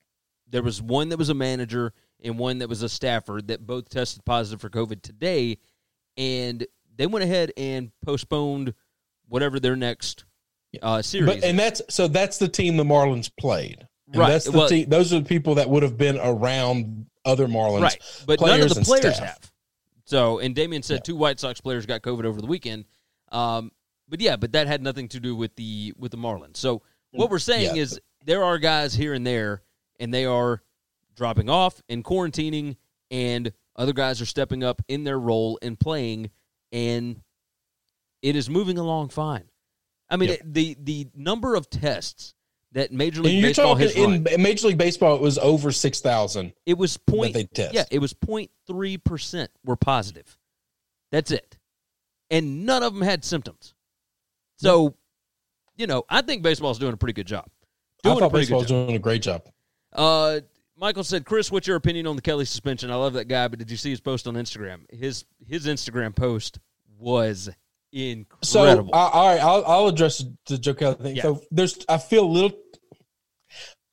[0.49, 1.93] there was one that was a manager
[2.25, 5.59] and one that was a staffer that both tested positive for COVID today,
[6.17, 8.75] and they went ahead and postponed
[9.29, 10.25] whatever their next
[10.83, 11.27] uh, series.
[11.27, 13.87] but and that's so that's the team the Marlins played.
[14.09, 14.29] And Right.
[14.29, 14.89] That's the Well- team.
[14.89, 17.83] Those are the people that would have been around other Marlins.
[17.83, 19.19] right, but none of the players staff.
[19.27, 19.53] have.
[20.05, 21.01] So, and Damien said Yeah.
[21.03, 22.85] two White Sox players got COVID over the weekend.
[23.31, 23.71] Um,
[24.09, 26.57] but yeah, but that had nothing to do with the with the Marlins.
[26.59, 26.83] So
[27.13, 27.83] what we're saying Yeah.
[27.83, 29.63] is there are guys here and there,
[30.01, 30.63] and they are
[31.17, 32.77] dropping off and quarantining,
[33.11, 36.31] and other guys are stepping up in their role and playing,
[36.73, 37.21] and
[38.23, 39.45] it is moving along fine.
[40.11, 42.35] I mean, it- the the number of tests
[42.73, 45.73] that Major League you're Baseball talking has run, in Major League Baseball, it was over
[45.73, 47.75] six thousand it was that point they test.
[47.75, 50.39] yeah, it was 0.3 percent were positive.
[51.11, 51.59] That's it,
[52.31, 53.75] and none of them had symptoms.
[54.57, 54.95] So,
[55.77, 57.45] you know, I think baseball's doing a pretty good job.
[58.05, 58.87] I Doing a thought pretty baseball good was job.
[58.87, 59.43] doing a great job.
[59.93, 60.41] Uh,
[60.83, 62.91] Michael said, "Chris, what's your opinion on the Kelly suspension?
[62.91, 64.81] I love that guy, but did you see his post on Instagram?
[64.91, 66.59] His his Instagram post
[66.99, 67.49] was
[67.93, 68.91] incredible.
[68.93, 71.17] So, uh, all right, I'll, I'll address the Joe Kelly thing.
[71.17, 71.23] Yeah.
[71.23, 72.59] So, there's, I feel a little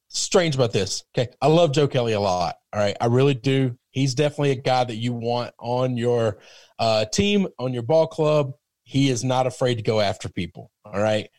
[0.07, 1.03] strange about this.
[1.15, 2.55] Okay, I love Joe Kelly a lot.
[2.73, 3.77] All right, I really do.
[3.91, 6.39] He's definitely a guy that you want on your
[6.79, 8.53] uh, team, on your ball club.
[8.83, 10.71] He is not afraid to go after people.
[10.83, 11.29] All right,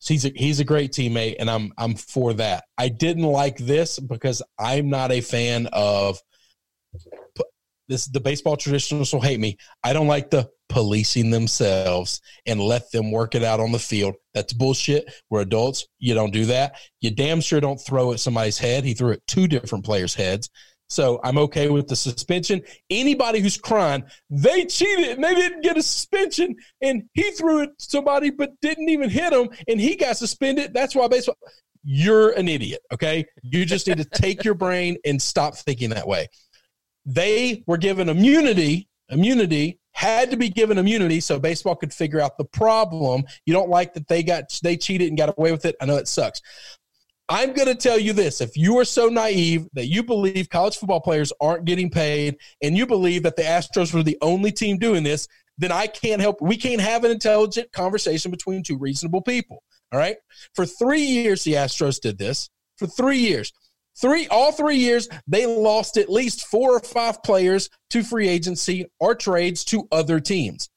[0.00, 2.64] he's a, he's a great teammate, and I'm I'm for that.
[2.78, 6.18] I didn't like this because I'm not a fan of
[7.88, 8.06] this.
[8.06, 9.56] The baseball traditionalists will hate me.
[9.82, 14.16] I don't like the policing themselves and let them work it out on the field.
[14.34, 15.12] That's bullshit.
[15.30, 15.86] We're adults.
[15.98, 16.76] You don't do that.
[17.00, 18.84] You damn sure don't throw at somebody's head.
[18.84, 20.50] He threw at two different players' heads.
[20.88, 22.62] So I'm okay with the suspension.
[22.90, 27.70] Anybody who's crying, they cheated and they didn't get a suspension, and he threw at
[27.78, 30.72] somebody but didn't even hit him, and he got suspended.
[30.74, 31.36] That's why baseball.
[31.88, 32.80] You're an idiot.
[32.92, 36.28] Okay, you just need to take your brain and stop thinking that way.
[37.04, 38.88] They were given immunity.
[39.08, 43.22] Immunity had to be given immunity so baseball could figure out the problem.
[43.46, 45.76] You don't like that they got they cheated and got away with it.
[45.80, 46.42] I know it sucks.
[47.28, 48.40] I'm going to tell you this.
[48.40, 52.76] If you are so naive that you believe college football players aren't getting paid and
[52.76, 55.26] you believe that the Astros were the only team doing this,
[55.58, 56.40] then I can't help.
[56.40, 59.62] We can't have an intelligent conversation between two reasonable people.
[59.92, 60.16] All right.
[60.54, 62.48] For three years, the Astros did this.
[62.76, 63.52] For three years.
[63.98, 68.86] Three, all three years, they lost at least four or five players to free agency
[69.00, 70.68] or trades to other teams.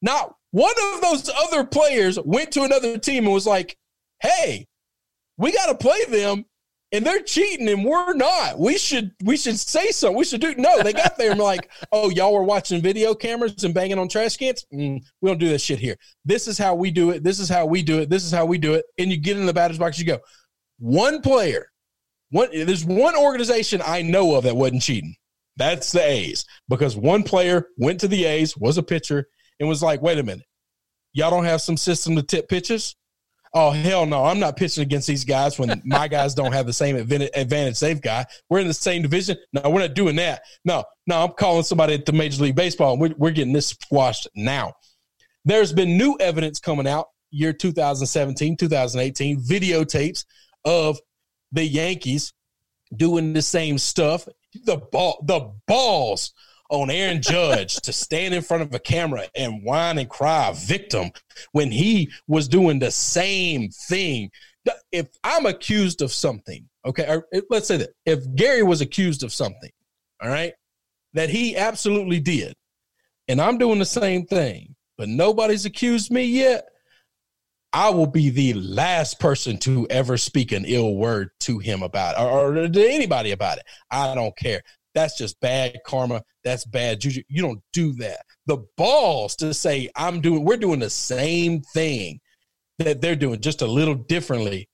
[0.00, 3.76] Not one of those other players went to another team and was like,
[4.20, 4.66] hey,
[5.42, 6.44] we got to play them
[6.92, 8.60] and they're cheating and we're not.
[8.60, 10.12] We should we should say so.
[10.12, 10.82] We should do no.
[10.82, 14.36] They got there and like, oh, y'all were watching video cameras and banging on trash
[14.36, 14.64] cans.
[14.72, 15.96] Mm, we don't do this shit here.
[16.24, 17.24] This is how we do it.
[17.24, 18.08] This is how we do it.
[18.08, 18.84] This is how we do it.
[18.98, 19.98] And you get in the batter's box.
[19.98, 20.20] You go,
[20.78, 21.66] one player.
[22.30, 25.16] One there's one organization I know of that wasn't cheating.
[25.56, 29.28] That's the A's because one player went to the A's, was a pitcher,
[29.58, 30.46] and was like, wait a minute,
[31.12, 32.96] y'all don't have some system to tip pitches?
[33.54, 36.72] Oh hell no, I'm not pitching against these guys when my guys don't have the
[36.72, 38.28] same advantage they've got.
[38.48, 39.36] We're in the same division.
[39.52, 40.42] No, we're not doing that.
[40.64, 44.28] No, no, I'm calling somebody at the Major League Baseball, we're, we're getting this squashed
[44.34, 44.74] now.
[45.44, 50.24] There's been new evidence coming out year 2017, 2018, videotapes
[50.64, 50.98] of
[51.50, 52.32] the Yankees
[52.94, 54.28] doing the same stuff.
[54.64, 56.32] The ball, the balls
[56.72, 61.10] on Aaron Judge to stand in front of a camera and whine and cry victim
[61.52, 64.30] when he was doing the same thing.
[64.90, 69.32] If I'm accused of something, okay, or let's say that if Gary was accused of
[69.32, 69.70] something,
[70.22, 70.54] all right,
[71.12, 72.54] that he absolutely did,
[73.28, 76.64] and I'm doing the same thing, but nobody's accused me yet,
[77.74, 82.18] I will be the last person to ever speak an ill word to him about
[82.18, 83.64] or, or to anybody about it.
[83.90, 84.62] I don't care.
[84.94, 86.22] That's just bad karma.
[86.44, 87.22] That's bad juju.
[87.28, 88.24] You don't do that.
[88.46, 92.20] The balls to say I'm doing, we're doing the same thing
[92.78, 94.68] that they're doing, just a little differently.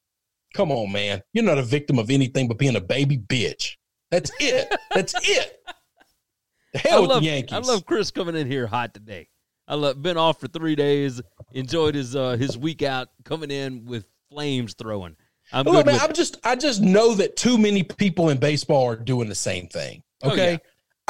[0.55, 1.23] Come on, man.
[1.33, 3.77] You're not a victim of anything but being a baby bitch.
[4.11, 4.75] That's it.
[4.95, 5.57] That's it.
[6.75, 7.53] Hell I with love, the Yankees.
[7.53, 9.29] I love Chris coming in here hot today.
[9.67, 11.21] I love been off for three days.
[11.53, 15.17] Enjoyed his uh, his week out, coming in with flames throwing.
[15.53, 18.97] I'm Look, man, I'm just I just know that too many people in baseball are
[18.97, 20.03] doing the same thing.
[20.23, 20.53] Oh, Okay.
[20.53, 20.59] yeah.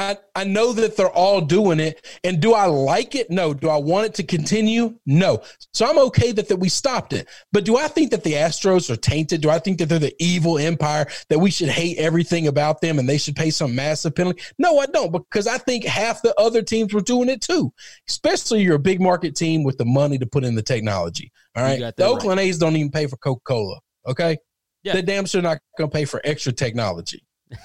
[0.00, 2.06] I, I know that they're all doing it.
[2.22, 3.32] And do I like it?
[3.32, 3.52] No.
[3.52, 4.96] Do I want it to continue?
[5.06, 5.42] No.
[5.74, 7.26] So I'm okay that, that we stopped it.
[7.50, 9.40] But do I think that the Astros are tainted?
[9.40, 13.00] Do I think that they're the evil empire that we should hate everything about them
[13.00, 14.40] and they should pay some massive penalty?
[14.56, 17.72] No, I don't, because I think half the other teams were doing it too.
[18.08, 21.32] Especially you're a big market team with the money to put in the technology.
[21.56, 21.92] All right.
[21.96, 23.80] The Oakland A's don't even pay for Coca Cola.
[24.06, 24.38] Okay.
[24.84, 24.92] Yeah.
[24.92, 27.24] They damn sure not going to pay for extra technology.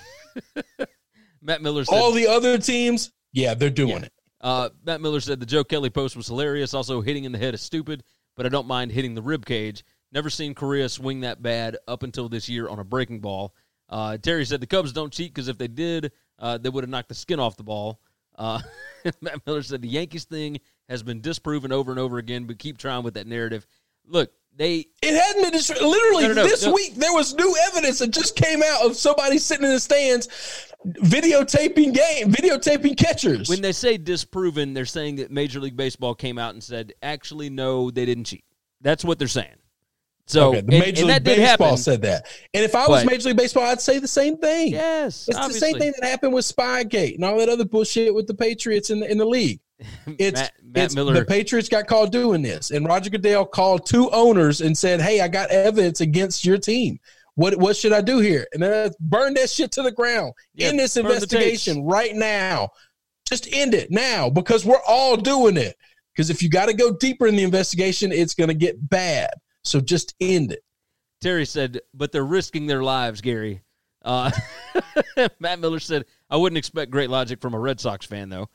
[1.43, 4.03] Matt Miller said All the other teams, yeah, they're doing Yeah.
[4.03, 4.13] it.
[4.41, 6.73] Uh, Matt Miller said the Joe Kelly post was hilarious.
[6.73, 8.03] Also, hitting in the head is stupid,
[8.35, 9.83] but I don't mind hitting the rib cage.
[10.11, 13.53] Never seen Correa swing that bad up until this year on a breaking ball.
[13.89, 16.89] Uh, Terry said the Cubs don't cheat because if they did, uh, they would have
[16.89, 17.99] knocked the skin off the ball.
[18.37, 18.59] Uh,
[19.21, 22.77] Matt Miller said the Yankees thing has been disproven over and over again, but keep
[22.77, 23.65] trying with that narrative.
[24.07, 26.95] Look, they It hadn't been dis- literally No, no, no, this week.
[26.95, 30.27] There was new evidence that just came out of somebody sitting in the stands
[30.85, 33.49] videotaping game, videotaping catchers.
[33.49, 37.49] when they say disproven, they're saying that Major League Baseball came out and said, actually,
[37.49, 38.43] no, they didn't cheat.
[38.81, 39.55] That's what they're saying.
[40.25, 41.77] So, okay, the Major and League that Baseball happen.
[41.77, 44.71] said that, and if I was But- Major League Baseball, I'd say the same thing.
[44.71, 45.59] Yes, It's obviously.
[45.59, 48.89] the same thing that happened with Spygate and all that other bullshit with the Patriots
[48.89, 49.59] in the, in the league.
[50.17, 53.85] It's, Matt- Matt it's Miller- the Patriots got called doing this, and Roger Goodell called
[53.85, 56.99] two owners and said, "Hey, I got evidence against your team.
[57.35, 60.33] What what should I do here?" And then burn that shit to the ground.
[60.53, 62.69] Yeah, end this investigation right now.
[63.27, 65.75] Just end it now because we're all doing it.
[66.13, 69.31] Because if you got to go deeper in the investigation, it's going to get bad.
[69.63, 70.63] So just end it.
[71.21, 73.61] Terry said, but they're risking their lives, Gary.
[74.03, 74.29] Uh,
[75.39, 78.49] Matt Miller said, I wouldn't expect great logic from a Red Sox fan, though.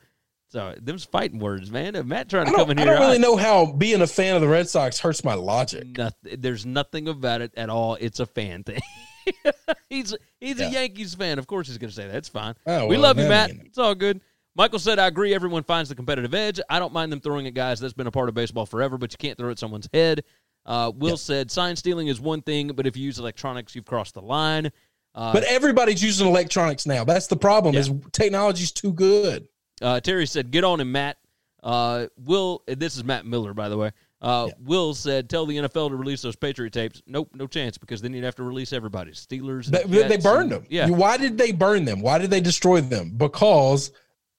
[0.50, 1.94] So, them's fighting words, man.
[1.94, 2.92] If Matt trying to come in I here.
[2.92, 5.96] don't really I- know how being a fan of the Red Sox hurts my logic.
[5.98, 7.96] Noth- there's nothing about it at all.
[8.00, 8.80] It's a fan thing.
[9.90, 11.38] he's he's a Yankees fan.
[11.38, 12.16] Of course, he's going to say that.
[12.16, 12.54] It's fine.
[12.66, 13.50] Oh, we love you, Matt.
[13.50, 14.20] It's all good.
[14.54, 15.34] Michael said, I agree.
[15.34, 16.60] Everyone finds the competitive edge.
[16.68, 17.78] I don't mind them throwing at guys.
[17.78, 20.24] That's been a part of baseball forever, but you can't throw at someone's head.
[20.66, 24.14] Uh, Will said, sign stealing is one thing, but if you use electronics, you've crossed
[24.14, 24.70] the line.
[25.14, 27.04] Uh, But everybody's using electronics now.
[27.04, 27.74] That's the problem.
[27.76, 29.46] Is technology's too good.
[29.80, 31.18] Uh, Terry said, "Get on him, Matt."
[31.62, 33.90] Uh, Will, this is Matt Miller, by the way.
[34.20, 34.54] Uh, Yeah.
[34.64, 38.12] Will said, "Tell the NFL to release those Patriot tapes." Nope, no chance because then
[38.14, 39.12] you'd have to release everybody.
[39.12, 40.66] Steelers, and They, they burned and- them.
[40.70, 42.00] Yeah, Why did they burn them?
[42.00, 43.10] Why did they destroy them?
[43.16, 43.92] Because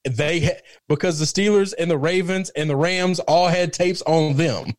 [0.04, 4.74] they because the Steelers and the Ravens and the Rams all had tapes on them.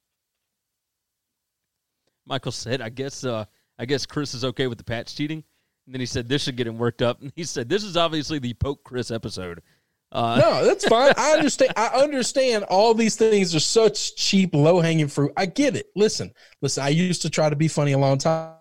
[2.26, 3.46] Michael said, "I guess, uh,
[3.78, 5.44] I guess Chris is okay with the patch cheating."
[5.86, 7.98] And then he said, "This should get him worked up." And he said, "This is
[7.98, 9.62] obviously the poke Chris episode."
[10.12, 11.14] Uh, No, that's fine.
[11.18, 11.72] I understand.
[11.78, 15.32] I understand all these things are such cheap, low hanging fruit.
[15.38, 15.88] I get it.
[15.96, 16.84] Listen, listen.
[16.84, 18.56] I used to try to be funny a long time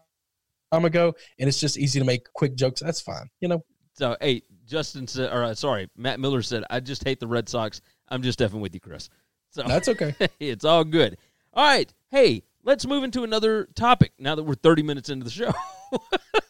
[0.72, 2.80] time ago, and it's just easy to make quick jokes.
[2.80, 3.28] That's fine.
[3.40, 7.18] You know, So, hey, Justin said, or uh, sorry, Matt Miller said, "I just hate
[7.18, 9.08] the Red Sox." I'm just effing with you, Chris.
[9.50, 10.14] So that's okay.
[10.40, 11.16] it's all good.
[11.52, 11.92] All right.
[12.10, 15.52] Hey, let's move into another topic now that we're 30 minutes into the show.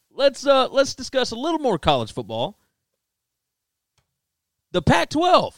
[0.21, 2.59] let's uh let's discuss a little more college football.
[4.71, 5.55] The Pac-12.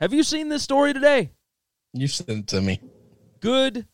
[0.00, 1.32] Have you seen this story today?
[1.92, 2.80] You sent it to me.
[3.40, 3.86] Good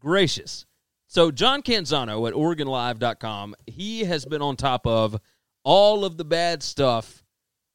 [0.00, 0.66] gracious.
[1.06, 5.18] So John Canzano at OregonLive.com, he has been on top of
[5.62, 7.22] all of the bad stuff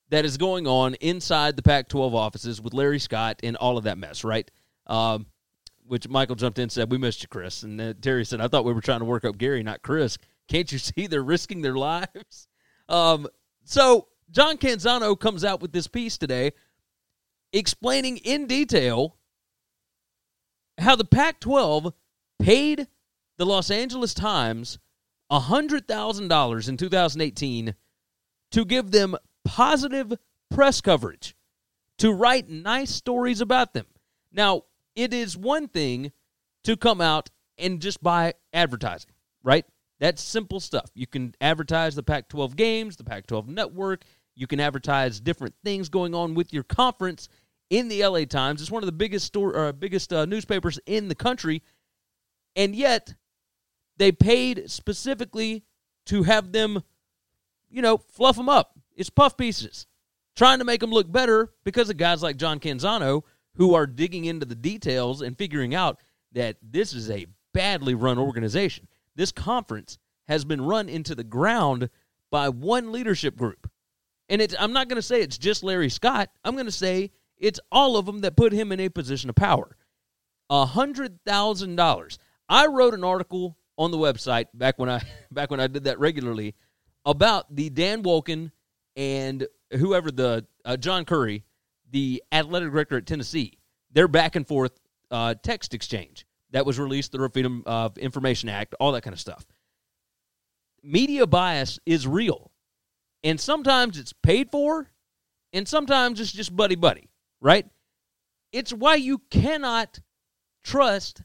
[0.10, 3.98] that is going on inside the Pac-12 offices with Larry Scott and all of that
[3.98, 4.50] mess, right?
[4.86, 5.28] Um,
[5.88, 8.48] which Michael jumped in and said, "We missed you, Chris." And uh, Terry said, "I
[8.48, 10.20] thought we were trying to work up Gary, not Chris.
[10.50, 12.48] Can't you see they're risking their lives?"
[12.90, 13.28] Um,
[13.64, 16.52] so John Canzano comes out with this piece today,
[17.54, 19.16] explaining in detail
[20.80, 21.94] how the Pac-12
[22.40, 22.88] paid
[23.38, 24.80] the Los Angeles Times
[25.32, 27.76] $100,000 in 2018
[28.52, 30.14] to give them positive
[30.50, 31.36] press coverage,
[31.98, 33.86] to write nice stories about them.
[34.32, 34.64] Now,
[34.96, 36.12] it is one thing
[36.64, 39.12] to come out and just buy advertising,
[39.44, 39.66] right?
[40.00, 40.90] That's simple stuff.
[40.96, 44.04] You can advertise the Pac 12 games, the Pac 12 network.
[44.36, 47.28] You can advertise different things going on with your conference
[47.70, 48.62] in the LA Times.
[48.62, 51.62] It's one of the biggest store, or biggest uh, newspapers in the country,
[52.56, 53.14] and yet
[53.98, 55.64] they paid specifically
[56.06, 56.82] to have them,
[57.70, 58.80] you know, fluff them up.
[58.96, 59.86] It's puff pieces,
[60.36, 63.24] trying to make them look better because of guys like John Canzano
[63.56, 66.00] who are digging into the details and figuring out
[66.32, 68.88] that this is a badly run organization.
[69.16, 71.90] This conference has been run into the ground
[72.32, 73.70] by one leadership group.
[74.30, 76.30] And it's, I'm not going to say it's just Larry Scott.
[76.44, 79.36] I'm going to say it's all of them that put him in a position of
[79.36, 79.76] power.
[80.52, 82.18] $100,000.
[82.48, 86.00] I wrote an article on the website back when I back when I did that
[86.00, 86.56] regularly
[87.06, 88.52] about the Dan Wolken
[88.96, 91.44] and whoever the uh, John Currie,
[91.90, 93.58] the athletic director at Tennessee,
[93.92, 94.80] their back and forth
[95.12, 99.20] uh, text exchange that was released through Freedom of Information Act, all that kind of
[99.20, 99.46] stuff.
[100.84, 102.52] Media bias is real,
[103.24, 104.88] and sometimes it's paid for,
[105.54, 107.10] and sometimes it's just buddy buddy,
[107.42, 107.68] right?
[108.52, 110.00] It's why you cannot
[110.64, 111.24] trust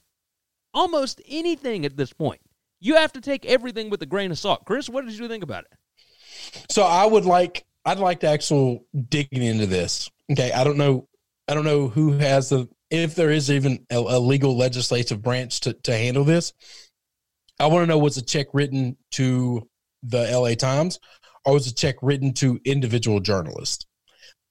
[0.72, 2.40] almost anything at this point.
[2.80, 4.64] You have to take everything with a grain of salt.
[4.66, 6.64] Chris, what did you think about it?
[6.70, 10.10] So I would like I'd like to actual digging into this.
[10.32, 11.08] Okay, I don't know
[11.48, 12.68] I don't know who has the
[13.02, 16.52] if there is even a, a legal legislative branch to, to handle this.
[17.58, 19.68] I want to know was a check written to
[20.02, 20.98] the LA Times
[21.44, 23.86] or was a check written to individual journalists?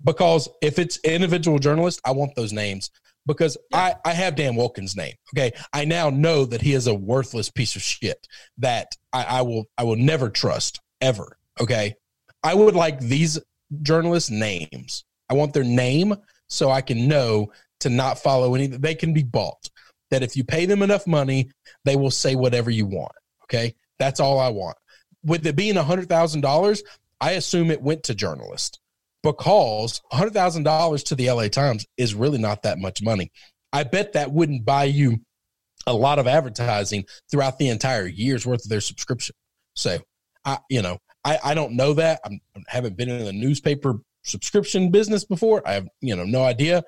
[0.04, 2.92] Because if it's individual journalists, I want those names
[3.26, 5.14] because I, I have Dan Wilkins' name.
[5.36, 5.52] Okay.
[5.72, 8.28] I now know that he is a worthless piece of shit
[8.58, 11.38] that I, I will I will never trust ever.
[11.60, 11.96] Okay.
[12.44, 13.40] I would like these
[13.82, 15.06] journalists' names.
[15.30, 16.16] I want their name
[16.50, 17.52] so I can know
[17.84, 19.70] to not follow any they can be bought.
[20.12, 21.50] That if you pay them enough money,
[21.86, 23.14] they will say whatever you want.
[23.46, 23.76] Okay.
[24.00, 24.78] That's all I want.
[25.24, 26.84] With it being a hundred thousand dollars,
[27.22, 28.80] I assume it went to journalists
[29.24, 33.32] because $100,000 to the LA Times is really not that much money.
[33.72, 35.22] I bet that wouldn't buy you
[35.88, 39.36] a lot of advertising throughout the entire year's worth of their subscription.
[39.76, 40.00] So,
[40.46, 42.20] I, you know, I, I don't know that.
[42.26, 45.62] I'm, I haven't been in the newspaper subscription business before.
[45.66, 46.84] I have, you know, no idea.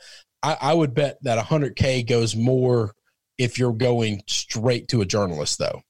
[0.45, 2.93] I, I would bet that 100K goes more
[3.37, 5.81] if you're going straight to a journalist, though.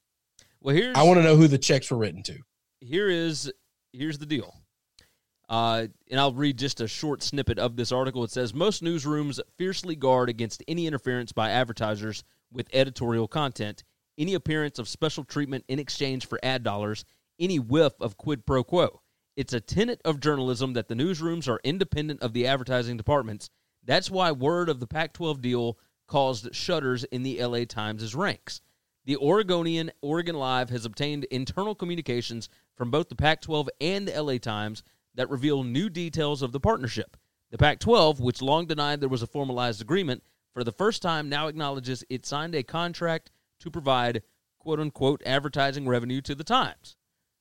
[0.61, 2.39] Well, here's I want to know who the checks were written to.
[2.79, 3.51] here is
[3.91, 4.55] here's the deal.
[5.47, 8.23] Uh, and I'll read just a short snippet of this article.
[8.23, 13.83] It says most newsrooms fiercely guard against any interference by advertisers with editorial content,
[14.17, 17.05] any appearance of special treatment in exchange for ad dollars,
[17.39, 19.01] any whiff of quid pro quo.
[19.35, 23.49] It's a tenet of journalism that the newsrooms are independent of the advertising departments.
[23.86, 25.77] That's why word of the Pac 12 deal
[26.07, 28.61] caused shudders in the LA Times' ranks.
[29.05, 34.21] The Oregonian, Oregon Live, has obtained internal communications from both the Pac 12 and the
[34.21, 34.81] LA Times
[35.13, 37.15] that reveal new details of the partnership.
[37.51, 41.29] The Pac 12, which long denied there was a formalized agreement, for the first time
[41.29, 43.29] now acknowledges it signed a contract
[43.59, 44.23] to provide
[44.57, 46.95] quote unquote advertising revenue to the Times.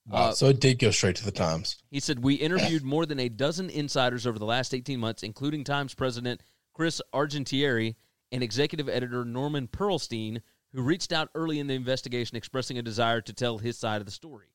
[0.06, 1.82] Wow, so it did go straight to the Times.
[1.90, 5.64] He said, We interviewed more than a dozen insiders over the last 18 months, including
[5.64, 6.42] Times president
[6.74, 7.94] Chris Argentieri
[8.30, 10.42] and executive editor Norman Pearlstine,
[10.72, 14.06] who reached out early in the investigation expressing a desire to tell his side of
[14.06, 14.48] the story.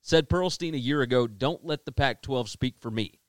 [0.00, 3.20] Said Pearlstine a year ago, Don't let the Pac 12 speak for me.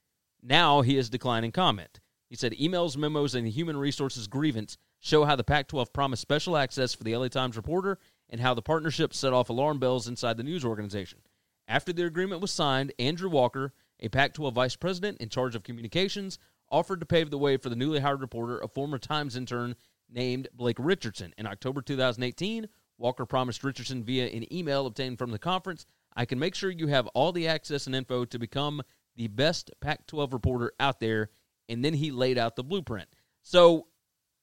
[0.41, 1.99] Now he is declining comment.
[2.29, 6.55] He said, Emails, memos, and human resources grievance show how the Pac 12 promised special
[6.55, 7.97] access for the LA Times reporter
[8.29, 11.19] and how the partnership set off alarm bells inside the news organization.
[11.67, 15.63] After the agreement was signed, Andrew Walker, a Pac 12 vice president in charge of
[15.63, 16.37] communications,
[16.69, 19.75] offered to pave the way for the newly hired reporter, a former Times intern
[20.09, 21.33] named Blake Richardson.
[21.37, 25.85] In October 2018, Walker promised Richardson via an email obtained from the conference
[26.15, 28.81] I can make sure you have all the access and info to become
[29.15, 31.29] the best Pac 12 reporter out there.
[31.67, 33.09] And then he laid out the blueprint.
[33.41, 33.87] So,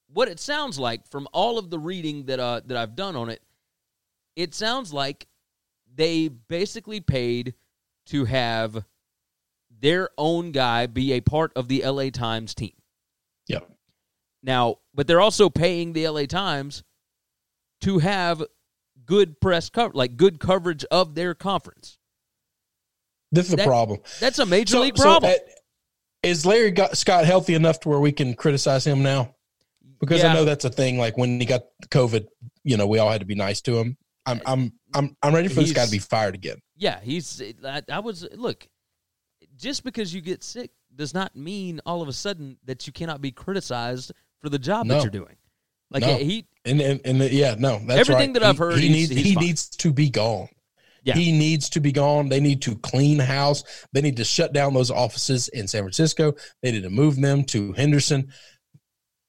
[0.07, 3.29] what it sounds like from all of the reading that, uh, that I've done on
[3.29, 3.41] it,
[4.35, 5.27] it sounds like
[5.95, 7.53] they basically paid
[8.07, 8.83] to have
[9.79, 12.73] their own guy be a part of the LA Times team.
[13.47, 13.69] Yep.
[14.41, 16.83] Now, but they're also paying the LA Times
[17.81, 18.43] to have
[19.05, 21.97] good press cover, like good coverage of their conference.
[23.31, 23.99] This is That- problem.
[24.19, 25.33] That's a major So- league so, problem.
[25.33, 25.51] uh,
[26.21, 29.35] is Larry got, Scott healthy enough to where we can criticize him now?
[29.99, 30.31] Because Yeah.
[30.31, 30.97] I know that's a thing.
[30.97, 32.27] Like when he got COVID,
[32.63, 33.97] you know, we all had to be nice to him.
[34.25, 36.57] I'm I'm I'm I'm ready for this guy to be fired again.
[36.77, 37.41] yeah, he's.
[37.65, 38.67] I, I was look.
[39.57, 43.21] Just because you get sick does not mean all of a sudden that you cannot
[43.21, 44.95] be criticized for the job No.
[44.95, 45.35] that you're doing.
[45.91, 46.17] Like No.
[46.17, 48.39] he, And and, and the, yeah, no, that's Everything right.
[48.41, 49.43] that I've He- heard, he, he's- needs he fine.
[49.43, 50.47] needs to be gone.
[51.03, 51.15] Yeah.
[51.15, 52.29] He needs to be gone.
[52.29, 53.63] They need to clean house.
[53.91, 56.33] They need to shut down those offices in San Francisco.
[56.63, 58.31] They need to move them to Henderson,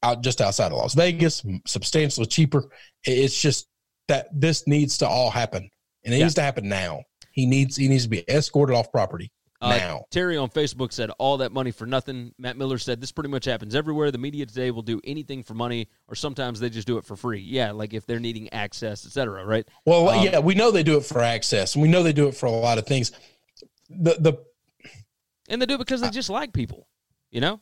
[0.03, 2.65] out just outside of Las Vegas, substantially cheaper.
[3.05, 3.67] It's just
[4.09, 5.71] that this needs to all happen,
[6.05, 6.25] and it Yeah.
[6.25, 7.03] needs to happen now.
[7.33, 10.05] He needs he needs to be escorted off property Uh, now.
[10.11, 12.33] Terry on Facebook said, all that money for nothing.
[12.39, 14.11] Matt Miller said, this pretty much happens everywhere.
[14.11, 17.17] The media today will do anything for money, or sometimes they just do it for
[17.17, 17.41] free.
[17.41, 19.45] Yeah, like if they're needing access, etc.
[19.47, 19.67] right?
[19.87, 22.29] Well, Um, yeah, we know they do it for access, and we know they do
[22.29, 23.11] it for a lot of things.
[23.91, 24.45] The the
[25.49, 26.89] And they do it because they just like people,
[27.31, 27.61] you know?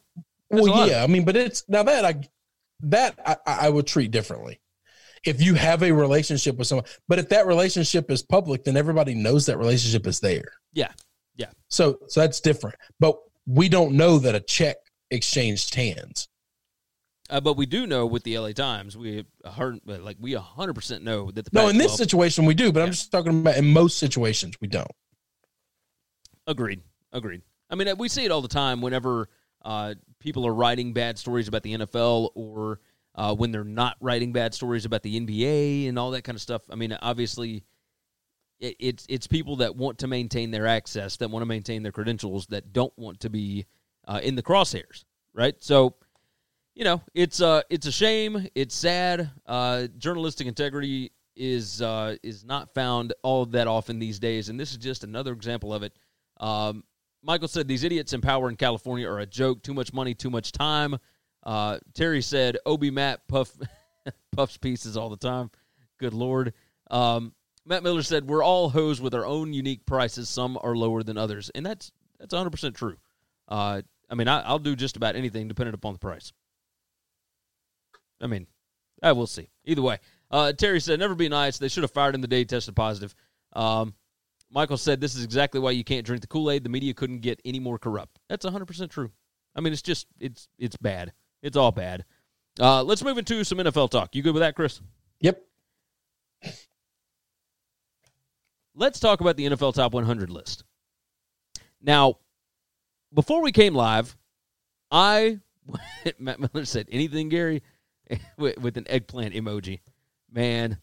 [0.50, 2.14] There's a lot Well, of- yeah, I mean, but it's now that I
[2.80, 4.60] that I, I would treat differently.
[5.24, 9.14] If you have a relationship with someone, but if that relationship is public, then everybody
[9.14, 10.52] knows that relationship is there.
[10.72, 10.92] Yeah,
[11.36, 11.50] yeah.
[11.68, 12.76] So so that's different.
[12.98, 14.76] But we don't know that a check
[15.10, 16.28] exchanged hands.
[17.30, 21.30] Uh, but we do know with the LA Times, we heard, like, we 100% know
[21.30, 23.96] that the No, in this situation we do, but I'm just talking about in most
[23.98, 24.90] situations we don't.
[26.46, 26.82] Agreed.
[27.10, 27.40] Agreed.
[27.70, 29.30] I mean, we see it all the time whenever
[29.64, 32.80] uh, people are writing bad stories about the NFL or
[33.14, 36.42] uh, when they're not writing bad stories about the NBA and all that kind of
[36.42, 36.62] stuff.
[36.70, 37.64] I mean, obviously,
[38.60, 41.92] it, it's it's people that want to maintain their access, that want to maintain their
[41.92, 43.66] credentials, that don't want to be
[44.06, 45.04] uh, in the crosshairs,
[45.34, 45.54] right?
[45.62, 45.94] So,
[46.74, 48.48] you know, it's uh, it's a shame.
[48.54, 49.30] It's sad.
[49.46, 54.70] Uh, journalistic integrity is uh, is not found all that often these days, and this
[54.70, 55.92] is just another example of it.
[56.38, 56.84] Um,
[57.22, 59.62] Michael said these idiots in power in California are a joke.
[59.62, 60.96] Too much money, too much time.
[61.42, 63.52] Uh, Terry said Obi Matt puff
[64.32, 65.50] puffs pieces all the time.
[65.98, 66.54] Good lord.
[66.90, 67.34] Um,
[67.64, 70.28] Matt Miller said we're all hoes with our own unique prices.
[70.28, 72.96] Some are lower than others, and that's that's 100 percent true.
[73.48, 76.32] Uh, I mean, I, I'll do just about anything depending upon the price.
[78.20, 78.46] I mean,
[79.02, 79.48] I will see.
[79.64, 79.98] Either way,
[80.30, 81.58] uh, Terry said never be nice.
[81.58, 83.14] They should have fired him the day he tested positive.
[83.52, 83.94] Um,
[84.50, 86.62] Michael said this is exactly why you can't drink the Kool Aid.
[86.62, 88.18] The media couldn't get any more corrupt.
[88.28, 89.10] That's 100 percent true.
[89.54, 91.12] I mean, it's just it's it's bad.
[91.42, 92.04] It's all bad.
[92.60, 94.14] Uh, let's move into some NFL talk.
[94.14, 94.80] You good with that, Chris?
[95.20, 95.42] Yep.
[98.74, 100.64] let's talk about the NFL Top 100 list.
[101.80, 102.18] Now,
[103.12, 104.16] before we came live,
[104.90, 105.40] I
[106.18, 107.62] Matt Miller said anything, Gary,
[108.38, 109.80] with, with an eggplant emoji.
[110.30, 110.78] Man,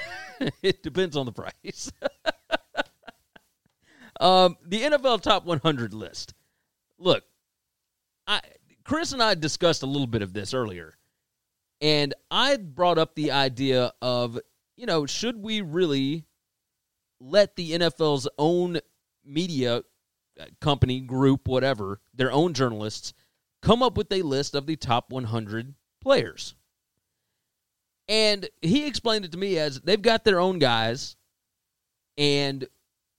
[0.62, 1.92] it depends on the price.
[4.20, 6.34] um, the NFL Top 100 list.
[6.98, 7.24] Look,
[8.26, 8.40] I
[8.84, 10.96] Chris and I discussed a little bit of this earlier,
[11.80, 14.38] and I brought up the idea of
[14.76, 16.24] you know should we really
[17.20, 18.80] let the NFL's own
[19.24, 19.82] media
[20.40, 23.12] uh, company, group, whatever, their own journalists,
[23.60, 26.54] come up with a list of the top 100 players.
[28.08, 31.16] And he explained it to me as they've got their own guys,
[32.18, 32.66] and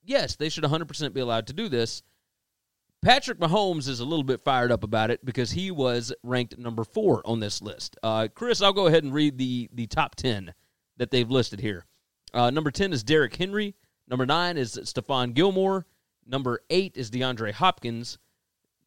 [0.04, 2.02] yes, they should 100% be allowed to do this.
[3.04, 6.84] Patrick Mahomes is a little bit fired up about it because he was ranked number
[6.84, 7.98] four on this list.
[8.02, 10.54] Uh, Chris, I'll go ahead and read the the top ten
[10.96, 11.84] that they've listed here.
[12.32, 13.74] Uh, number ten is Derrick Henry.
[14.08, 15.84] Number nine is Stephon Gilmore.
[16.26, 18.16] Number eight is DeAndre Hopkins,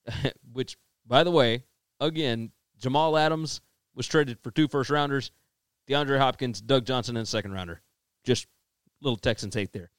[0.52, 1.66] which, by the way,
[2.00, 3.62] again, Jamal Adams
[3.94, 5.30] was traded for two first rounders.
[5.88, 7.84] DeAndre Hopkins, Doug Johnson, and second rounder.
[8.24, 8.48] Just
[9.00, 9.92] little Texans hate there.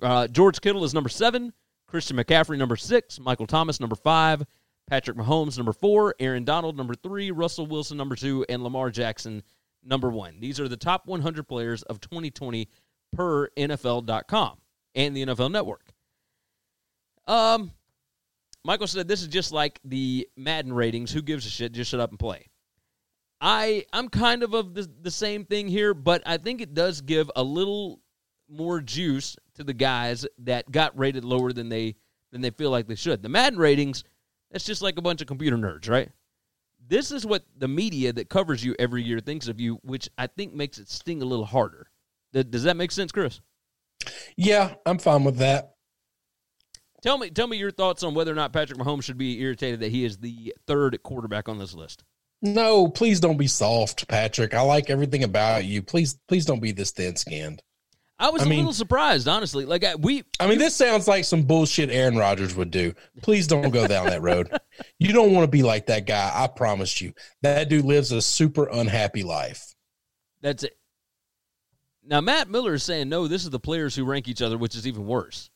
[0.00, 1.52] Uh, George Kittle is number seven.
[1.94, 3.20] Christian McCaffrey, number six.
[3.20, 4.42] Michael Thomas, number five.
[4.90, 6.16] Patrick Mahomes, number four.
[6.18, 7.30] Aaron Donald, number three.
[7.30, 8.44] Russell Wilson, number two.
[8.48, 9.44] And Lamar Jackson,
[9.84, 10.40] number one.
[10.40, 12.68] These are the top 100 players of 2020
[13.12, 14.58] per NFL.com
[14.96, 15.92] and the NFL Network.
[17.28, 17.70] Um,
[18.64, 21.12] Michael said this is just like the Madden ratings.
[21.12, 21.70] Who gives a shit?
[21.70, 22.48] Just shut up and play.
[23.40, 27.02] I I'm kind of of the, the same thing here, but I think it does
[27.02, 28.00] give a little
[28.54, 31.96] more juice to the guys that got rated lower than they
[32.32, 33.22] than they feel like they should.
[33.22, 34.04] The Madden ratings,
[34.50, 36.10] that's just like a bunch of computer nerds, right?
[36.86, 40.26] This is what the media that covers you every year thinks of you, which I
[40.26, 41.88] think makes it sting a little harder.
[42.32, 43.40] Does that make sense, Chris?
[44.36, 45.76] Yeah, I'm fine with that.
[47.00, 49.80] Tell me, tell me your thoughts on whether or not Patrick Mahomes should be irritated
[49.80, 52.02] that he is the third quarterback on this list.
[52.42, 54.52] No, please don't be soft, Patrick.
[54.52, 55.82] I like everything about you.
[55.82, 57.62] Please, please don't be this thin skinned.
[58.18, 59.64] I was I a mean, little surprised, honestly.
[59.64, 62.94] Like I, we, I mean, this sounds like some bullshit Aaron Rodgers would do.
[63.22, 64.50] Please don't go down that road.
[64.98, 66.32] You don't want to be like that guy.
[66.34, 67.12] I promise you.
[67.42, 69.72] That dude lives a super unhappy life.
[70.40, 70.76] That's it.
[72.04, 73.28] Now Matt Miller is saying no.
[73.28, 75.48] This is the players who rank each other, which is even worse.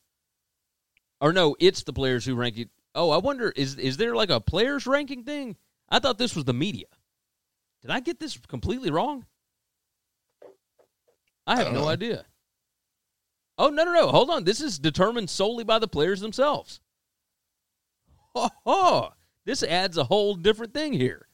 [1.21, 2.69] Or no, it's the players who rank it.
[2.95, 5.57] Oh, I wonder is is there like a players ranking thing?
[5.89, 6.87] I thought this was the media.
[7.83, 9.27] Did I get this completely wrong?
[11.45, 11.89] I have I no know.
[11.89, 12.25] idea.
[13.59, 14.09] Oh no no no!
[14.09, 14.45] Hold on.
[14.45, 16.81] This is determined solely by the players themselves.
[18.35, 19.09] Oh, oh
[19.47, 21.27] this adds a whole different thing here.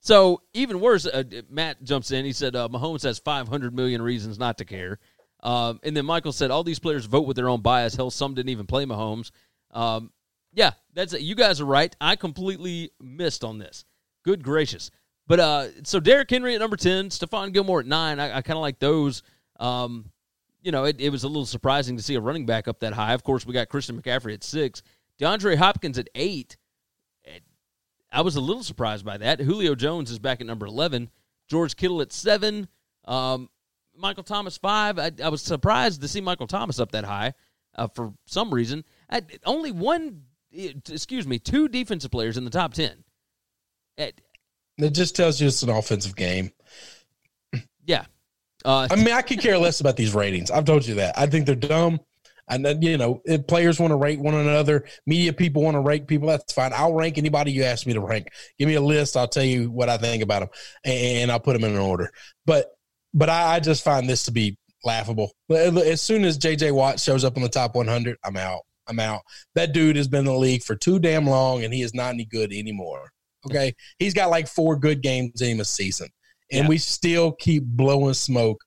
[0.00, 2.26] So even worse, uh, Matt jumps in.
[2.26, 4.98] He said uh, Mahomes has 500 million reasons not to care.
[5.42, 7.96] Um, and then Michael said all these players vote with their own bias.
[7.96, 9.30] Hell, some didn't even play Mahomes.
[9.70, 10.12] Um,
[10.52, 11.22] yeah, that's it.
[11.22, 11.96] You guys are right.
[12.00, 13.84] I completely missed on this.
[14.22, 14.90] Good gracious.
[15.26, 18.20] But uh, so Derrick Henry at number 10, Stephon Gilmore at nine.
[18.20, 19.22] I, I kind of like those.
[19.58, 20.10] Um,
[20.66, 22.92] you know, it, it was a little surprising to see a running back up that
[22.92, 23.14] high.
[23.14, 24.82] Of course, we got Christian McCaffrey at six,
[25.20, 26.56] DeAndre Hopkins at eight.
[28.10, 29.38] I was a little surprised by that.
[29.38, 31.08] Julio Jones is back at number 11.
[31.48, 32.66] George Kittle at seven.
[33.04, 33.48] Um,
[33.96, 34.98] Michael Thomas five.
[34.98, 37.34] I, I, was surprised to see Michael Thomas up that high
[37.76, 38.84] uh, for some reason.
[39.08, 43.04] I, only one, excuse me, two defensive players in the top ten.
[43.96, 44.20] It,
[44.78, 46.50] it just tells you it's an offensive game.
[47.84, 48.06] Yeah.
[48.66, 50.50] Uh, I mean, I could care less about these ratings.
[50.50, 51.16] I've told you that.
[51.16, 52.00] I think they're dumb.
[52.48, 55.80] And then, you know, if players want to rate one another, media people want to
[55.80, 56.72] rank people, that's fine.
[56.74, 58.28] I'll rank anybody you ask me to rank.
[58.58, 59.16] Give me a list.
[59.16, 60.48] I'll tell you what I think about them
[60.84, 62.10] and I'll put them in an order.
[62.44, 62.72] But
[63.14, 65.32] but I, I just find this to be laughable.
[65.50, 68.62] As soon as JJ Watt shows up in the top 100, I'm out.
[68.88, 69.22] I'm out.
[69.54, 72.14] That dude has been in the league for too damn long, and he is not
[72.14, 73.10] any good anymore.
[73.46, 76.08] Okay, he's got like four good games in a season,
[76.52, 76.68] and yeah.
[76.68, 78.62] we still keep blowing smoke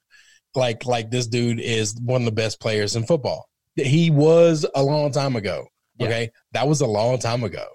[0.55, 3.49] like like this dude is one of the best players in football.
[3.75, 5.67] He was a long time ago.
[6.01, 6.39] Okay, yeah.
[6.53, 7.65] that was a long time ago.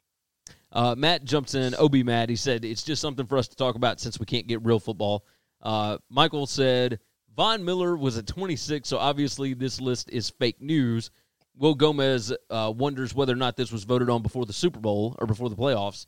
[0.72, 1.74] Uh, Matt jumps in.
[1.74, 2.28] Ob Matt.
[2.28, 4.80] He said it's just something for us to talk about since we can't get real
[4.80, 5.24] football.
[5.62, 6.98] Uh, Michael said
[7.36, 11.10] Von Miller was at 26, so obviously this list is fake news.
[11.56, 15.16] Will Gomez uh, wonders whether or not this was voted on before the Super Bowl
[15.20, 16.06] or before the playoffs.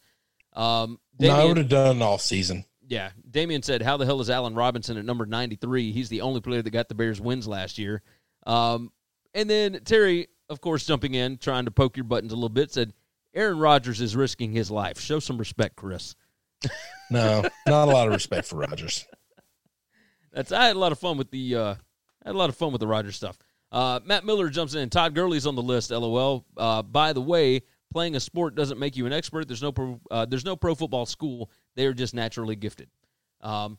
[0.53, 2.65] Um, Damien, no, I would have done off season.
[2.89, 3.11] Yeah.
[3.31, 5.93] Damien said, How the hell is Allen Robinson at number 93?
[5.93, 8.03] He's the only player that got the Bears wins last year.
[8.47, 8.93] Um,
[9.35, 12.73] and then Terry, of course, jumping in, trying to poke your buttons a little bit,
[12.73, 12.93] said,
[13.35, 14.99] Aaron Rodgers is risking his life.
[14.99, 16.15] Show some respect, Chris.
[17.11, 19.05] no, not a lot of respect for Rodgers.
[20.33, 21.75] That's I had a lot of fun with the uh,
[22.25, 23.39] I had a lot of fun with the Rogers stuff.
[23.71, 24.89] Uh, Matt Miller jumps in.
[24.91, 25.91] Todd Gurley's on the list.
[25.91, 26.47] LOL.
[26.57, 27.63] Uh, by the way,
[27.97, 29.49] playing a sport doesn't make you an expert.
[29.49, 31.51] There's no pro, uh, there's no pro football school.
[31.77, 32.91] They are just naturally gifted.
[33.41, 33.79] Um,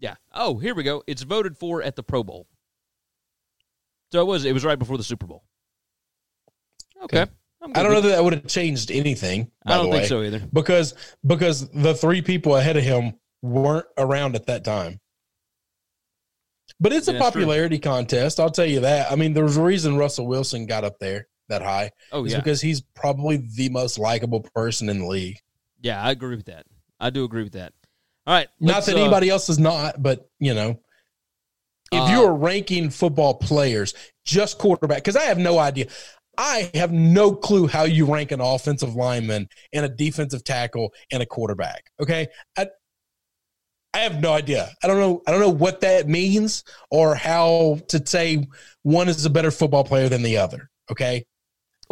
[0.00, 0.16] yeah.
[0.34, 1.04] Oh, here we go.
[1.06, 2.48] It's voted for at the Pro Bowl.
[4.10, 5.44] So it was it was right before the Super Bowl.
[7.04, 7.22] Okay.
[7.22, 7.30] okay.
[7.72, 9.48] I don't know that that would have changed anything.
[9.64, 10.42] I don't think so either.
[10.52, 10.94] Because
[11.24, 14.98] because the three people ahead of him weren't around at that time.
[16.80, 18.40] But it's a popularity contest.
[18.40, 19.12] I'll tell you that.
[19.12, 21.90] I mean, there's a reason Russell Wilson got up there that high.
[22.10, 22.38] Oh, yeah.
[22.38, 25.38] because he's probably the most likable person in the league.
[25.80, 26.66] Yeah, I agree with that.
[27.00, 27.72] I do agree with that.
[28.26, 28.48] All right.
[28.60, 30.80] Not that uh, anybody else is not, but you know,
[31.90, 33.94] if Uh, you are ranking football players
[34.24, 35.86] just quarterback, because I have no idea.
[36.38, 41.22] I have no clue how you rank an offensive lineman and a defensive tackle and
[41.22, 41.90] a quarterback.
[42.00, 42.28] Okay.
[42.56, 42.68] I,
[43.92, 44.70] I have no idea.
[44.82, 45.22] I don't know.
[45.26, 48.46] I don't know what that means or how to say
[48.82, 50.70] one is a better football player than the other.
[50.90, 51.26] Okay.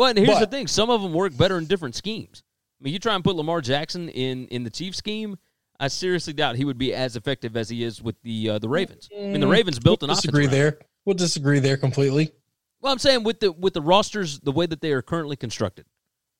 [0.00, 2.42] Well, and here's the thing: some of them work better in different schemes.
[2.80, 5.36] I mean, you try and put Lamar Jackson in in the Chiefs scheme.
[5.78, 8.68] I seriously doubt he would be as effective as he is with the uh, the
[8.70, 9.10] Ravens.
[9.14, 10.22] I mean, the Ravens built an we'll offense.
[10.22, 10.58] disagree around him.
[10.58, 10.78] there.
[11.04, 12.32] We'll disagree there completely.
[12.80, 15.84] Well, I'm saying with the with the rosters the way that they are currently constructed,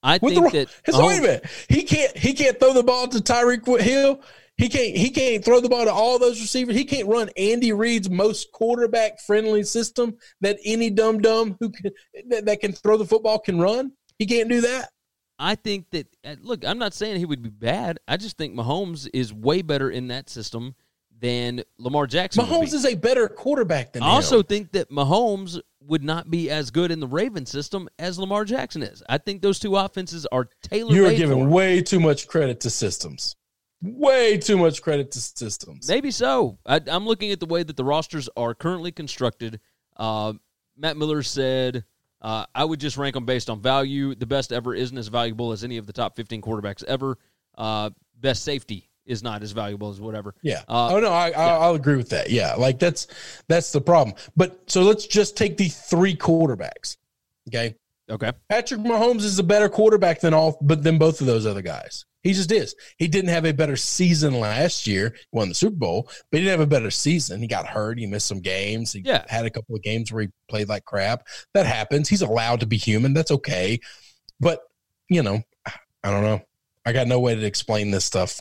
[0.02, 1.46] I With think the, that so wait a minute.
[1.68, 2.16] He can't.
[2.16, 4.22] He can't throw the ball to Tyreek Hill.
[4.60, 4.94] He can't.
[4.94, 6.76] He can't throw the ball to all those receivers.
[6.76, 11.90] He can't run Andy Reid's most quarterback friendly system that any dumb dumb who can
[12.28, 13.92] that, that can throw the football can run.
[14.18, 14.90] He can't do that.
[15.38, 18.00] I think that uh, look, I'm not saying he would be bad.
[18.06, 20.74] I just think Mahomes is way better in that system
[21.18, 22.44] than Lamar Jackson.
[22.44, 26.50] would Mahomes is a better quarterback than I also think that Mahomes would not be
[26.50, 29.02] as good in the Ravens system as Lamar Jackson is.
[29.08, 30.94] I think those two offenses are tailored.
[30.94, 33.36] You are giving way too much credit to systems.
[33.82, 35.88] Way too much credit to systems.
[35.88, 36.58] Maybe so.
[36.66, 39.60] I, I'm looking at the way that the rosters are currently constructed.
[39.96, 40.34] Uh,
[40.76, 41.84] Matt Miller said,
[42.20, 44.14] uh, I would just rank them based on value.
[44.14, 47.18] The best ever isn't as valuable as any of the top 15 quarterbacks ever.
[47.56, 50.34] Uh, best safety is not as valuable as whatever.
[50.42, 50.62] Yeah.
[50.68, 52.30] Uh, oh no, I, I I'll agree with that.
[52.30, 53.06] Yeah, like that's
[53.48, 54.16] that's the problem.
[54.36, 56.96] But so let's just take the three quarterbacks.
[57.48, 57.74] Okay.
[58.10, 58.32] Okay.
[58.48, 62.04] Patrick Mahomes is a better quarterback than all, but than both of those other guys.
[62.22, 62.74] He just is.
[62.98, 65.14] He didn't have a better season last year.
[65.16, 67.40] He won the Super Bowl, but he didn't have a better season.
[67.40, 67.98] He got hurt.
[67.98, 68.92] He missed some games.
[68.92, 69.24] He Yeah.
[69.28, 71.26] had a couple of games where he played like crap.
[71.54, 72.08] That happens.
[72.10, 73.14] He's allowed to be human.
[73.14, 73.78] That's okay.
[74.38, 74.60] But
[75.08, 75.42] you know,
[76.04, 76.40] I don't know.
[76.84, 78.40] I got no way to explain this stuff.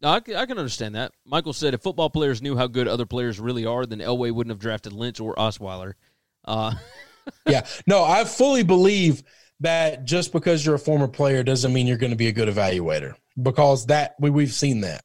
[0.00, 1.12] No, I, can- I can understand that.
[1.24, 4.50] Michael said if football players knew how good other players really are, then Elway wouldn't
[4.52, 5.92] have drafted Lynch or Osweiler.
[6.44, 6.74] Uh,
[7.46, 7.66] yeah.
[7.86, 9.22] No, I fully believe
[9.60, 12.48] that just because you're a former player doesn't mean you're going to be a good
[12.48, 15.02] evaluator because that we, we've seen that.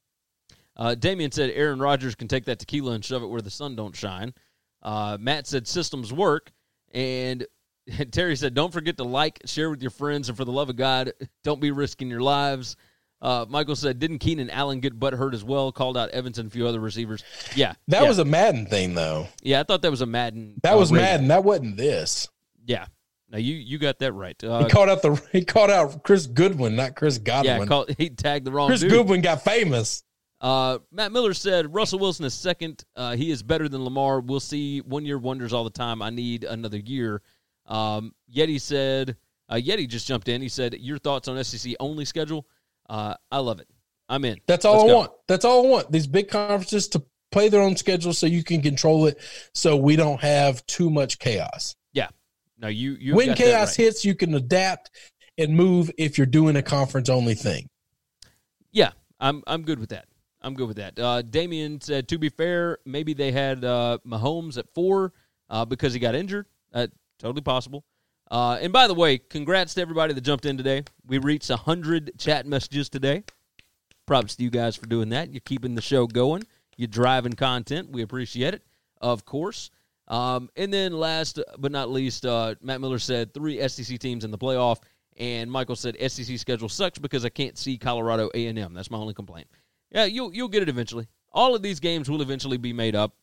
[0.75, 3.75] Uh, Damien said Aaron Rodgers can take that tequila and shove it where the sun
[3.75, 4.33] don't shine.
[4.81, 6.51] Uh, Matt said systems work,
[6.93, 7.45] and
[8.11, 10.75] Terry said don't forget to like, share with your friends, and for the love of
[10.75, 11.13] God,
[11.43, 12.75] don't be risking your lives.
[13.21, 15.71] Uh, Michael said didn't Keenan Allen get butt hurt as well?
[15.71, 17.23] Called out Evans and a few other receivers.
[17.55, 18.07] Yeah, That yeah.
[18.07, 19.27] was a Madden thing though.
[19.43, 19.59] yeah.
[19.59, 20.59] I thought that was a Madden.
[20.63, 21.05] That uh, was rating.
[21.05, 21.27] Madden.
[21.27, 22.29] That wasn't this.
[22.65, 22.85] Yeah.
[23.29, 24.41] Now you you got that right.
[24.43, 27.59] Uh, He called out the he called out Chris Goodwin, not Chris Godwin.
[27.61, 28.89] yeah, call, he tagged the wrong Chris dude.
[28.91, 30.03] Goodwin got famous.
[30.41, 32.83] Uh, Matt Miller said Russell Wilson is second.
[32.95, 34.19] Uh, he is better than Lamar.
[34.19, 34.81] We'll see.
[34.81, 36.01] One year wonders all the time.
[36.01, 37.21] I need another year.
[37.67, 39.15] Um, Yeti said.
[39.47, 40.41] Uh, Yeti just jumped in.
[40.41, 42.47] He said, "Your thoughts on SEC only schedule?
[42.91, 43.67] Uh, I love it.
[44.09, 44.41] I'm in.
[44.47, 44.97] That's all Let's I go.
[44.97, 45.11] want.
[45.29, 45.91] That's all I want.
[45.93, 49.17] These big conferences to play their own schedule so you can control it
[49.53, 51.73] so we don't have too much chaos.
[51.93, 52.09] Yeah.
[52.59, 53.85] No, you you when chaos right.
[53.85, 54.91] hits, you can adapt
[55.37, 57.69] and move if you're doing a conference only thing.
[58.73, 60.07] Yeah, I'm I'm good with that.
[60.41, 60.99] I'm good with that.
[60.99, 65.13] Uh, Damien said, to be fair, maybe they had uh, Mahomes at four
[65.49, 66.47] uh, because he got injured.
[66.73, 66.87] Uh,
[67.19, 67.85] totally possible.
[68.31, 70.85] Uh, and by the way, congrats to everybody that jumped in today.
[71.05, 73.25] We reached 100 chat messages today.
[74.07, 75.31] Props to you guys for doing that.
[75.31, 76.43] You're keeping the show going.
[76.77, 77.91] You're driving content.
[77.91, 78.63] We appreciate it,
[79.01, 79.69] of course.
[80.07, 84.31] Um, and then last but not least, uh, Matt Miller said three SEC teams in
[84.31, 84.77] the playoff,
[85.17, 88.73] and Michael said SEC schedule sucks because I can't see Colorado A and M.
[88.73, 89.47] That's my only complaint.
[89.91, 91.07] Yeah, you'll you'll get it eventually.
[91.33, 93.13] All of these games will eventually be made up.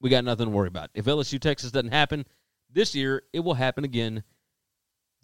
[0.00, 0.90] We got nothing to worry about.
[0.94, 2.26] If LSU Texas doesn't happen
[2.70, 4.22] this year, it will happen again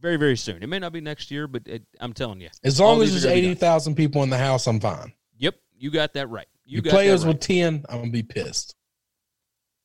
[0.01, 0.62] very very soon.
[0.62, 3.24] It may not be next year, but it, I'm telling you, As long as there's
[3.24, 3.51] are gonna be done.
[3.53, 5.12] eighty thousand people in the house, I'm fine.
[5.38, 6.46] Yep, you got that right.
[6.64, 7.28] You, You, got play that us right.
[7.34, 8.74] with ten, I'm gonna be pissed.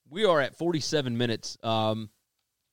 [0.09, 1.57] We are at 47 minutes.
[1.63, 2.09] Um,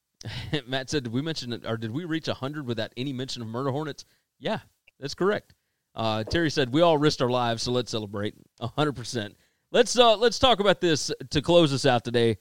[0.68, 3.48] Matt said, "Did we mention it, or did we reach 100 without any mention of
[3.48, 4.04] murder hornets?"
[4.38, 4.60] Yeah,
[5.00, 5.54] that's correct.
[5.94, 9.36] Uh, Terry said, "We all risked our lives, so let's celebrate 100." percent
[9.72, 12.36] Let's uh, let's talk about this to close us out today.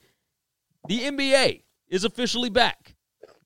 [0.88, 2.94] The NBA is officially back.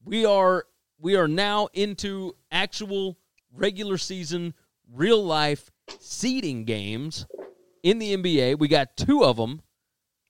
[0.05, 0.65] We are
[0.99, 3.19] we are now into actual
[3.53, 4.55] regular season,
[4.93, 7.27] real life seeding games
[7.83, 8.59] in the NBA.
[8.59, 9.63] We got two of them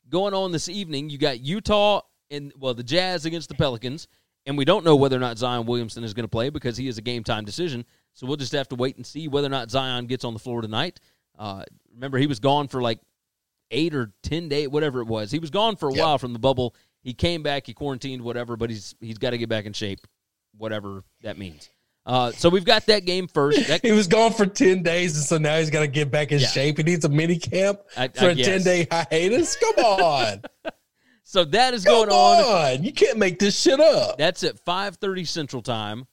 [0.09, 1.11] going on this evening.
[1.11, 4.09] You got Utah and well, the Jazz against the Pelicans,
[4.47, 6.89] and we don't know whether or not Zion Williamson is going to play because he
[6.89, 7.85] is a game time decision.
[8.15, 10.39] So we'll just have to wait and see whether or not Zion gets on the
[10.41, 11.01] floor tonight.
[11.39, 11.65] Uh,
[11.95, 12.99] remember, he was gone for like
[13.71, 15.31] eight or ten days, whatever it was.
[15.31, 16.03] He was gone for a Yep.
[16.03, 16.75] while from the bubble.
[17.03, 20.01] He came back, he quarantined, whatever, but he's he's got to get back in shape,
[20.59, 21.69] whatever that means.
[22.05, 23.67] Uh, so we've got that game first.
[23.67, 26.31] That, He was gone for 10 days, and so now he's got to get back
[26.31, 26.47] in Yeah.
[26.47, 26.77] shape.
[26.79, 28.47] He needs a mini camp I- for I a guess.
[28.47, 29.57] 10 day hiatus.
[29.57, 30.43] Come on.
[31.25, 32.77] so that is Come going on.
[32.79, 32.85] on.
[32.85, 34.19] You can't make this shit up.
[34.19, 36.07] That's at 5:30 Central Time,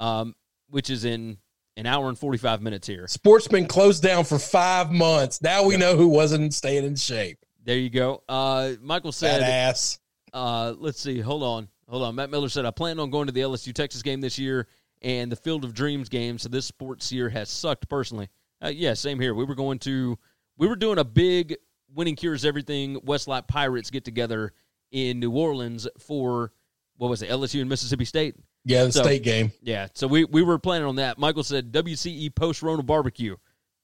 [0.00, 0.34] um,
[0.70, 1.36] which is in
[1.76, 3.06] an hour and 45 minutes here.
[3.08, 5.42] Sports been closed down for five months.
[5.42, 7.38] Now we know who wasn't staying in shape.
[7.64, 8.22] There you go.
[8.28, 9.98] Uh, Michael said, Badass.
[10.32, 12.14] uh, let's see, hold on, hold on.
[12.16, 14.66] Matt Miller said, I plan on going to the LSU Texas game this year
[15.00, 16.38] and the Field of Dreams game.
[16.38, 18.28] So this sports year has sucked personally.
[18.60, 19.32] Uh, yeah, same here.
[19.32, 20.18] We were going to,
[20.56, 21.54] we were doing a big
[21.94, 24.52] winning cures everything Westlake Pirates get together
[24.90, 26.50] in New Orleans for
[26.96, 28.34] what was it, LSU and Mississippi State.
[28.64, 29.52] Yeah, the So- state game.
[29.62, 31.16] Yeah, so we, we were planning on that.
[31.16, 33.36] Michael said WCE post Rona barbecue.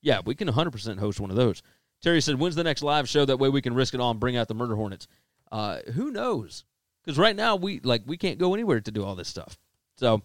[0.03, 1.63] Yeah, we can 100% host one of those.
[2.03, 3.25] Terry said, when's the next live show?
[3.25, 5.07] That way we can risk it all and bring out the Murder Hornets.
[5.53, 6.65] Uh, who knows?
[7.11, 9.59] Because right now we like we can't go anywhere to do all this stuff.
[9.97, 10.23] So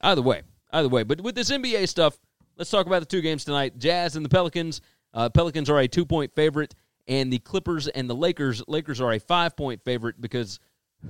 [0.00, 0.40] either way,
[0.72, 1.02] either way.
[1.02, 2.16] But with this NBA stuff,
[2.56, 4.80] let's talk about the two games tonight: Jazz and the Pelicans.
[5.12, 6.74] Uh, Pelicans are a two point favorite,
[7.06, 8.62] and the Clippers and the Lakers.
[8.66, 10.58] Lakers are a five point favorite because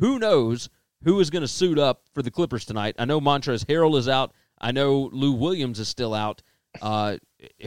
[0.01, 0.69] who knows
[1.05, 2.97] who is going to suit up for the Clippers tonight?
[2.99, 4.33] I know Montrezl Harrell is out.
[4.61, 6.43] I know Lou Williams is still out.
[6.81, 7.19] Uh,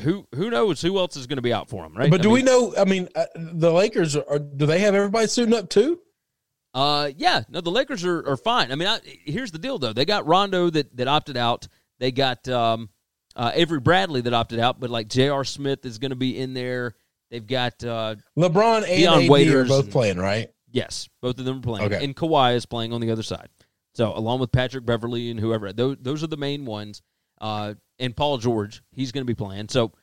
[0.02, 1.94] who who knows who else is going to be out for them?
[1.94, 2.12] Right?
[2.12, 2.74] But I do we know?
[2.78, 4.40] I mean, uh, the Lakers are.
[4.40, 6.02] Do they have everybody suiting up too?
[6.76, 8.70] Uh, yeah, no, the Lakers are, are fine.
[8.72, 11.68] I mean, I, here's the deal though: they got Rondo that that opted out.
[12.00, 12.90] They got um,
[13.36, 15.46] uh, Avery Bradley that opted out, but like J.R.
[15.46, 16.94] Smith is going to be in there.
[17.32, 20.50] They've got uh, LeBron and Dion AD are Waiters both and- playing, right?
[20.70, 22.04] yes, both of them are playing, Okay.
[22.04, 23.48] and Kawhi is playing on the other side.
[23.94, 27.02] So along with Patrick Beverley and whoever, those those are the main ones.
[27.40, 29.70] Uh, and Paul George, he's going to be playing.
[29.70, 29.94] So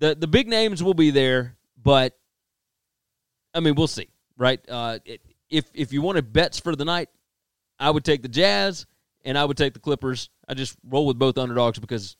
[0.00, 2.18] the the big names will be there, but
[3.54, 4.58] I mean, we'll see, right?
[4.68, 5.20] Uh, it,
[5.50, 7.08] if if you wanted bets for the night,
[7.78, 8.86] I would take the Jazz
[9.24, 10.30] and I would take the Clippers.
[10.48, 12.16] I just roll with both underdogs because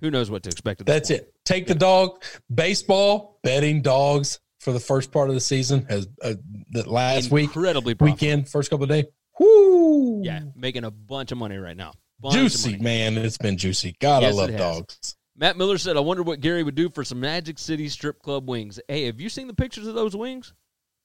[0.00, 0.80] who knows what to expect.
[0.80, 1.22] At That's point.
[1.22, 1.34] it.
[1.44, 2.22] Take the dog.
[2.52, 6.34] Baseball betting dogs for the first part of the season has uh,
[6.70, 9.04] the last week Incredibly weekend first couple of days.
[9.38, 10.22] Whoo!
[10.24, 11.92] Yeah, making a bunch of money right now.
[12.20, 13.16] Bunch juicy man.
[13.18, 13.94] It's been juicy.
[14.00, 15.16] God, Yes, I love dogs.
[15.36, 18.48] Matt Miller said, "I wonder what Gary would do for some Magic City strip club
[18.48, 20.54] wings." Hey, have you seen the pictures of those wings?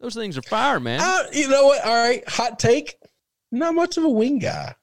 [0.02, 1.00] Those things are fire, man.
[1.00, 1.86] Uh, you know what?
[1.86, 2.96] All right, hot take.
[3.52, 4.76] Not much of a wing guy.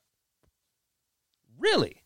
[1.58, 2.02] really?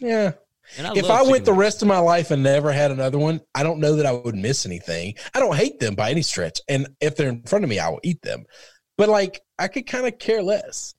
[0.00, 0.32] Yeah.
[0.78, 1.60] I if I went the wings.
[1.60, 4.34] rest of my life and never had another one, I don't know that I would
[4.34, 5.14] miss anything.
[5.34, 6.60] I don't hate them by any stretch.
[6.68, 8.44] And if they're in front of me, I will eat them.
[8.98, 10.94] But like, I could kind of care less.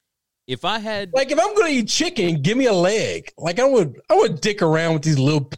[0.47, 3.31] if I had Like, if I'm going to eat chicken, give me a leg.
[3.37, 5.51] Like, I would, I would dick around with these little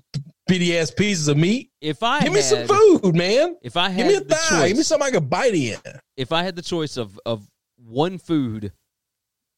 [0.51, 1.71] bitty ass pieces of meat.
[1.79, 3.57] if I Give me had, some food, man.
[3.61, 4.67] If I Give me a had the thigh.
[4.67, 5.79] Give me something I could bite in.
[6.17, 7.47] if I had the choice of of
[7.77, 8.73] one food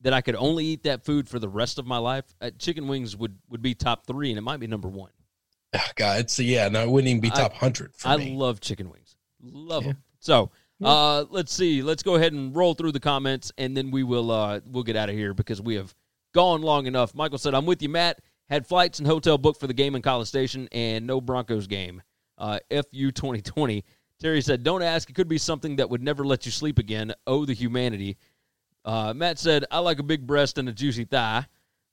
[0.01, 2.87] that I could only eat that food for the rest of my life, uh, chicken
[2.87, 5.11] wings would would be top three, and it might be number one.
[5.75, 6.69] Oh, God, it's yeah.
[6.69, 8.35] No, it wouldn't even be top hundred I me.
[8.35, 9.15] love chicken wings.
[9.41, 9.97] Love them.
[10.19, 10.51] So
[10.83, 11.81] uh, let's see.
[11.81, 14.95] Let's go ahead and roll through the comments, and then we will uh, we'll get
[14.95, 15.93] out of here because we have
[16.33, 17.15] gone long enough.
[17.15, 18.19] Michael said, "I'm with you, Matt.
[18.49, 22.01] Had flights and hotel booked for the game in College Station, and no Broncos game.
[22.37, 23.83] Uh, FU 2020."
[24.19, 25.09] Terry said, "Don't ask.
[25.09, 27.13] It could be something that would never let you sleep again.
[27.27, 28.17] Oh, the humanity."
[28.85, 31.45] Uh, Matt said, "I like a big breast and a juicy thigh."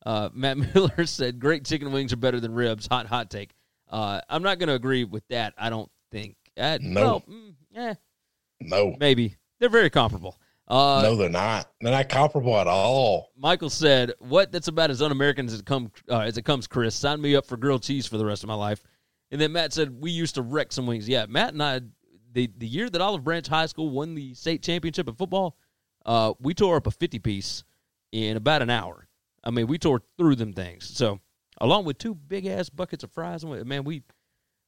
[0.05, 3.53] Uh, Matt Miller said, "Great chicken wings are better than ribs." Hot, hot take.
[3.89, 5.55] Uh, I'm not going to agree with that.
[5.59, 6.37] I don't think.
[6.57, 7.01] Uh, No.
[7.01, 7.95] well, mm, eh,
[8.61, 10.37] no, maybe they're very comparable.
[10.71, 11.68] Uh, no, they're not.
[11.81, 13.33] They're not comparable at all.
[13.37, 14.53] Michael said, "What?
[14.53, 17.45] That's about as un-American as it come uh, as it comes." Chris, sign me up
[17.45, 18.81] for grilled cheese for the rest of my life.
[19.33, 21.81] And then Matt said, "We used to wreck some wings." Yeah, Matt and I,
[22.33, 25.57] the the year that Olive Branch High School won the state championship in football,
[26.07, 27.64] uh, we tore up a fifty piece
[28.12, 29.09] in about an hour.
[29.43, 30.89] I mean, we tore through them things.
[30.89, 31.18] So,
[31.61, 34.05] along with two big ass buckets of fries, and man, we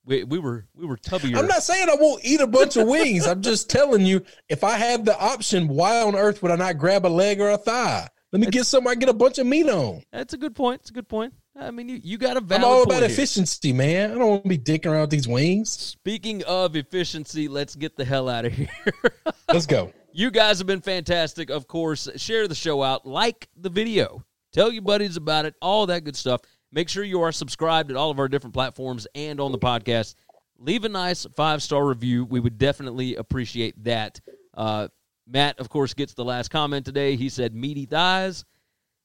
[0.05, 1.37] we, we were we were tubbier.
[1.37, 3.27] I'm not saying I won't eat a bunch of wings.
[3.27, 6.79] I'm just telling you, if I have the option, why on earth would I not
[6.79, 8.09] grab a leg or a thigh?
[8.33, 10.03] Let me get something I get a bunch of meat on.
[10.11, 10.81] That's a good point.
[10.81, 11.35] It's a good point.
[11.55, 13.11] I mean, you, you got a I'm valid all point about here.
[13.11, 14.11] efficiency, man.
[14.11, 15.71] I don't want to be dicking around with these wings.
[15.71, 18.69] Speaking of efficiency, let's get the hell out of here.
[19.53, 19.93] Let's go.
[20.13, 21.51] you guys have been fantastic.
[21.51, 25.85] Of course, share the show out, like the video, tell your buddies about it, all
[25.87, 26.41] that good stuff.
[26.73, 30.15] Make sure you are subscribed at all of our different platforms and on the podcast.
[30.59, 32.25] Leave a nice five star review.
[32.25, 34.21] We would definitely appreciate that.
[34.55, 34.89] Uh,
[35.27, 37.17] Matt, of course, gets the last comment today.
[37.17, 38.45] He said, meaty thighs.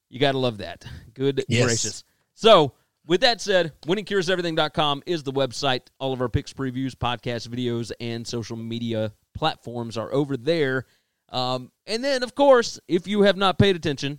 [0.08, 0.84] You got to love that.
[1.14, 1.64] Good Yes.
[1.66, 2.04] gracious.
[2.34, 2.72] So,
[3.06, 5.82] with that said, winningcureseverything.com is the website.
[5.98, 10.84] All of our picks, previews, podcast videos, and social media platforms are over there.
[11.30, 14.18] Um, and then, of course, if you have not paid attention,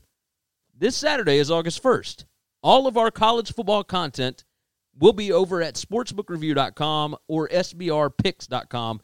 [0.77, 2.25] this Saturday is August 1st.
[2.61, 4.43] All of our college football content
[4.97, 9.01] will be over at sportsbookreview.com or sbrpicks.com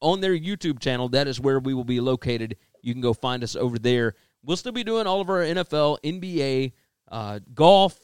[0.00, 1.08] on their YouTube channel.
[1.08, 2.56] That is where we will be located.
[2.82, 4.14] You can go find us over there.
[4.42, 6.72] We'll still be doing all of our NFL, NBA,
[7.10, 7.98] uh, golf,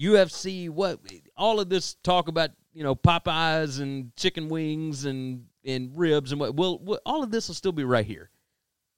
[0.00, 1.00] UFC, what
[1.36, 6.40] all of this talk about you know Popeyes and chicken wings and and ribs and
[6.40, 6.54] what.
[6.54, 8.30] We'll, we'll all of this will still be right here,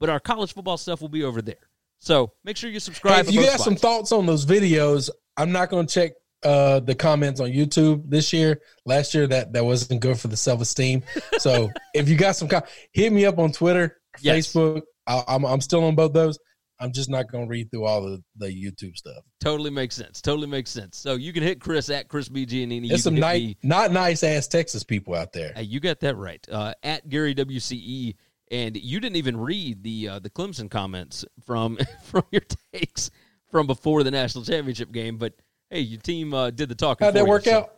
[0.01, 1.69] but our college football stuff will be over there.
[1.99, 3.27] So make sure you subscribe.
[3.27, 6.13] Hey, if you got some thoughts on those videos, I'm not going to check
[6.43, 8.61] uh, the comments on YouTube this year.
[8.85, 11.03] Last year that that wasn't good for the self esteem.
[11.39, 12.63] So if you got some, com-
[12.93, 14.53] hit me up on Twitter, Yes.
[14.53, 14.83] Facebook.
[15.07, 16.39] I, I'm I'm still on both those.
[16.81, 19.25] I'm just not going to read through all the the YouTube stuff.
[19.41, 20.21] Totally makes sense.
[20.21, 20.97] Totally makes sense.
[20.97, 22.89] So you can hit Chris at Chris B Giannini.
[22.89, 25.53] There's some nice, me- not nice ass Texas people out there.
[25.57, 26.45] Hey, you got that right.
[26.51, 28.15] Uh, at Gary WCE,
[28.51, 33.11] and you didn't even read the uh, the Clemson comments from from your takes
[33.51, 35.17] from before the national championship game.
[35.19, 35.35] But
[35.71, 37.05] hey, your team uh, did the talking.
[37.05, 37.75] How'd that you, work so out?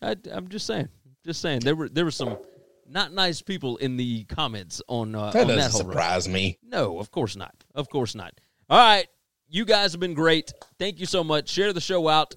[0.00, 0.88] I, I'm just saying,
[1.24, 2.38] just saying there were there were some
[2.88, 5.92] not nice people in the comments on uh, That on doesn't run.
[5.92, 6.58] surprise me.
[6.62, 7.54] No, of course not.
[7.74, 8.34] Of course not.
[8.68, 9.06] All right,
[9.48, 10.52] you guys have been great.
[10.78, 11.48] Thank you so much.
[11.48, 12.34] Share the show out.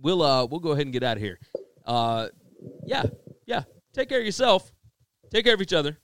[0.00, 1.38] We'll uh we'll go ahead and get out of here.
[1.84, 2.28] Uh,
[2.86, 3.04] yeah,
[3.46, 3.64] yeah.
[3.92, 4.70] Take care of yourself.
[5.30, 5.98] Take care of each other.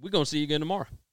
[0.00, 0.86] We're gonna see you again tomorrow.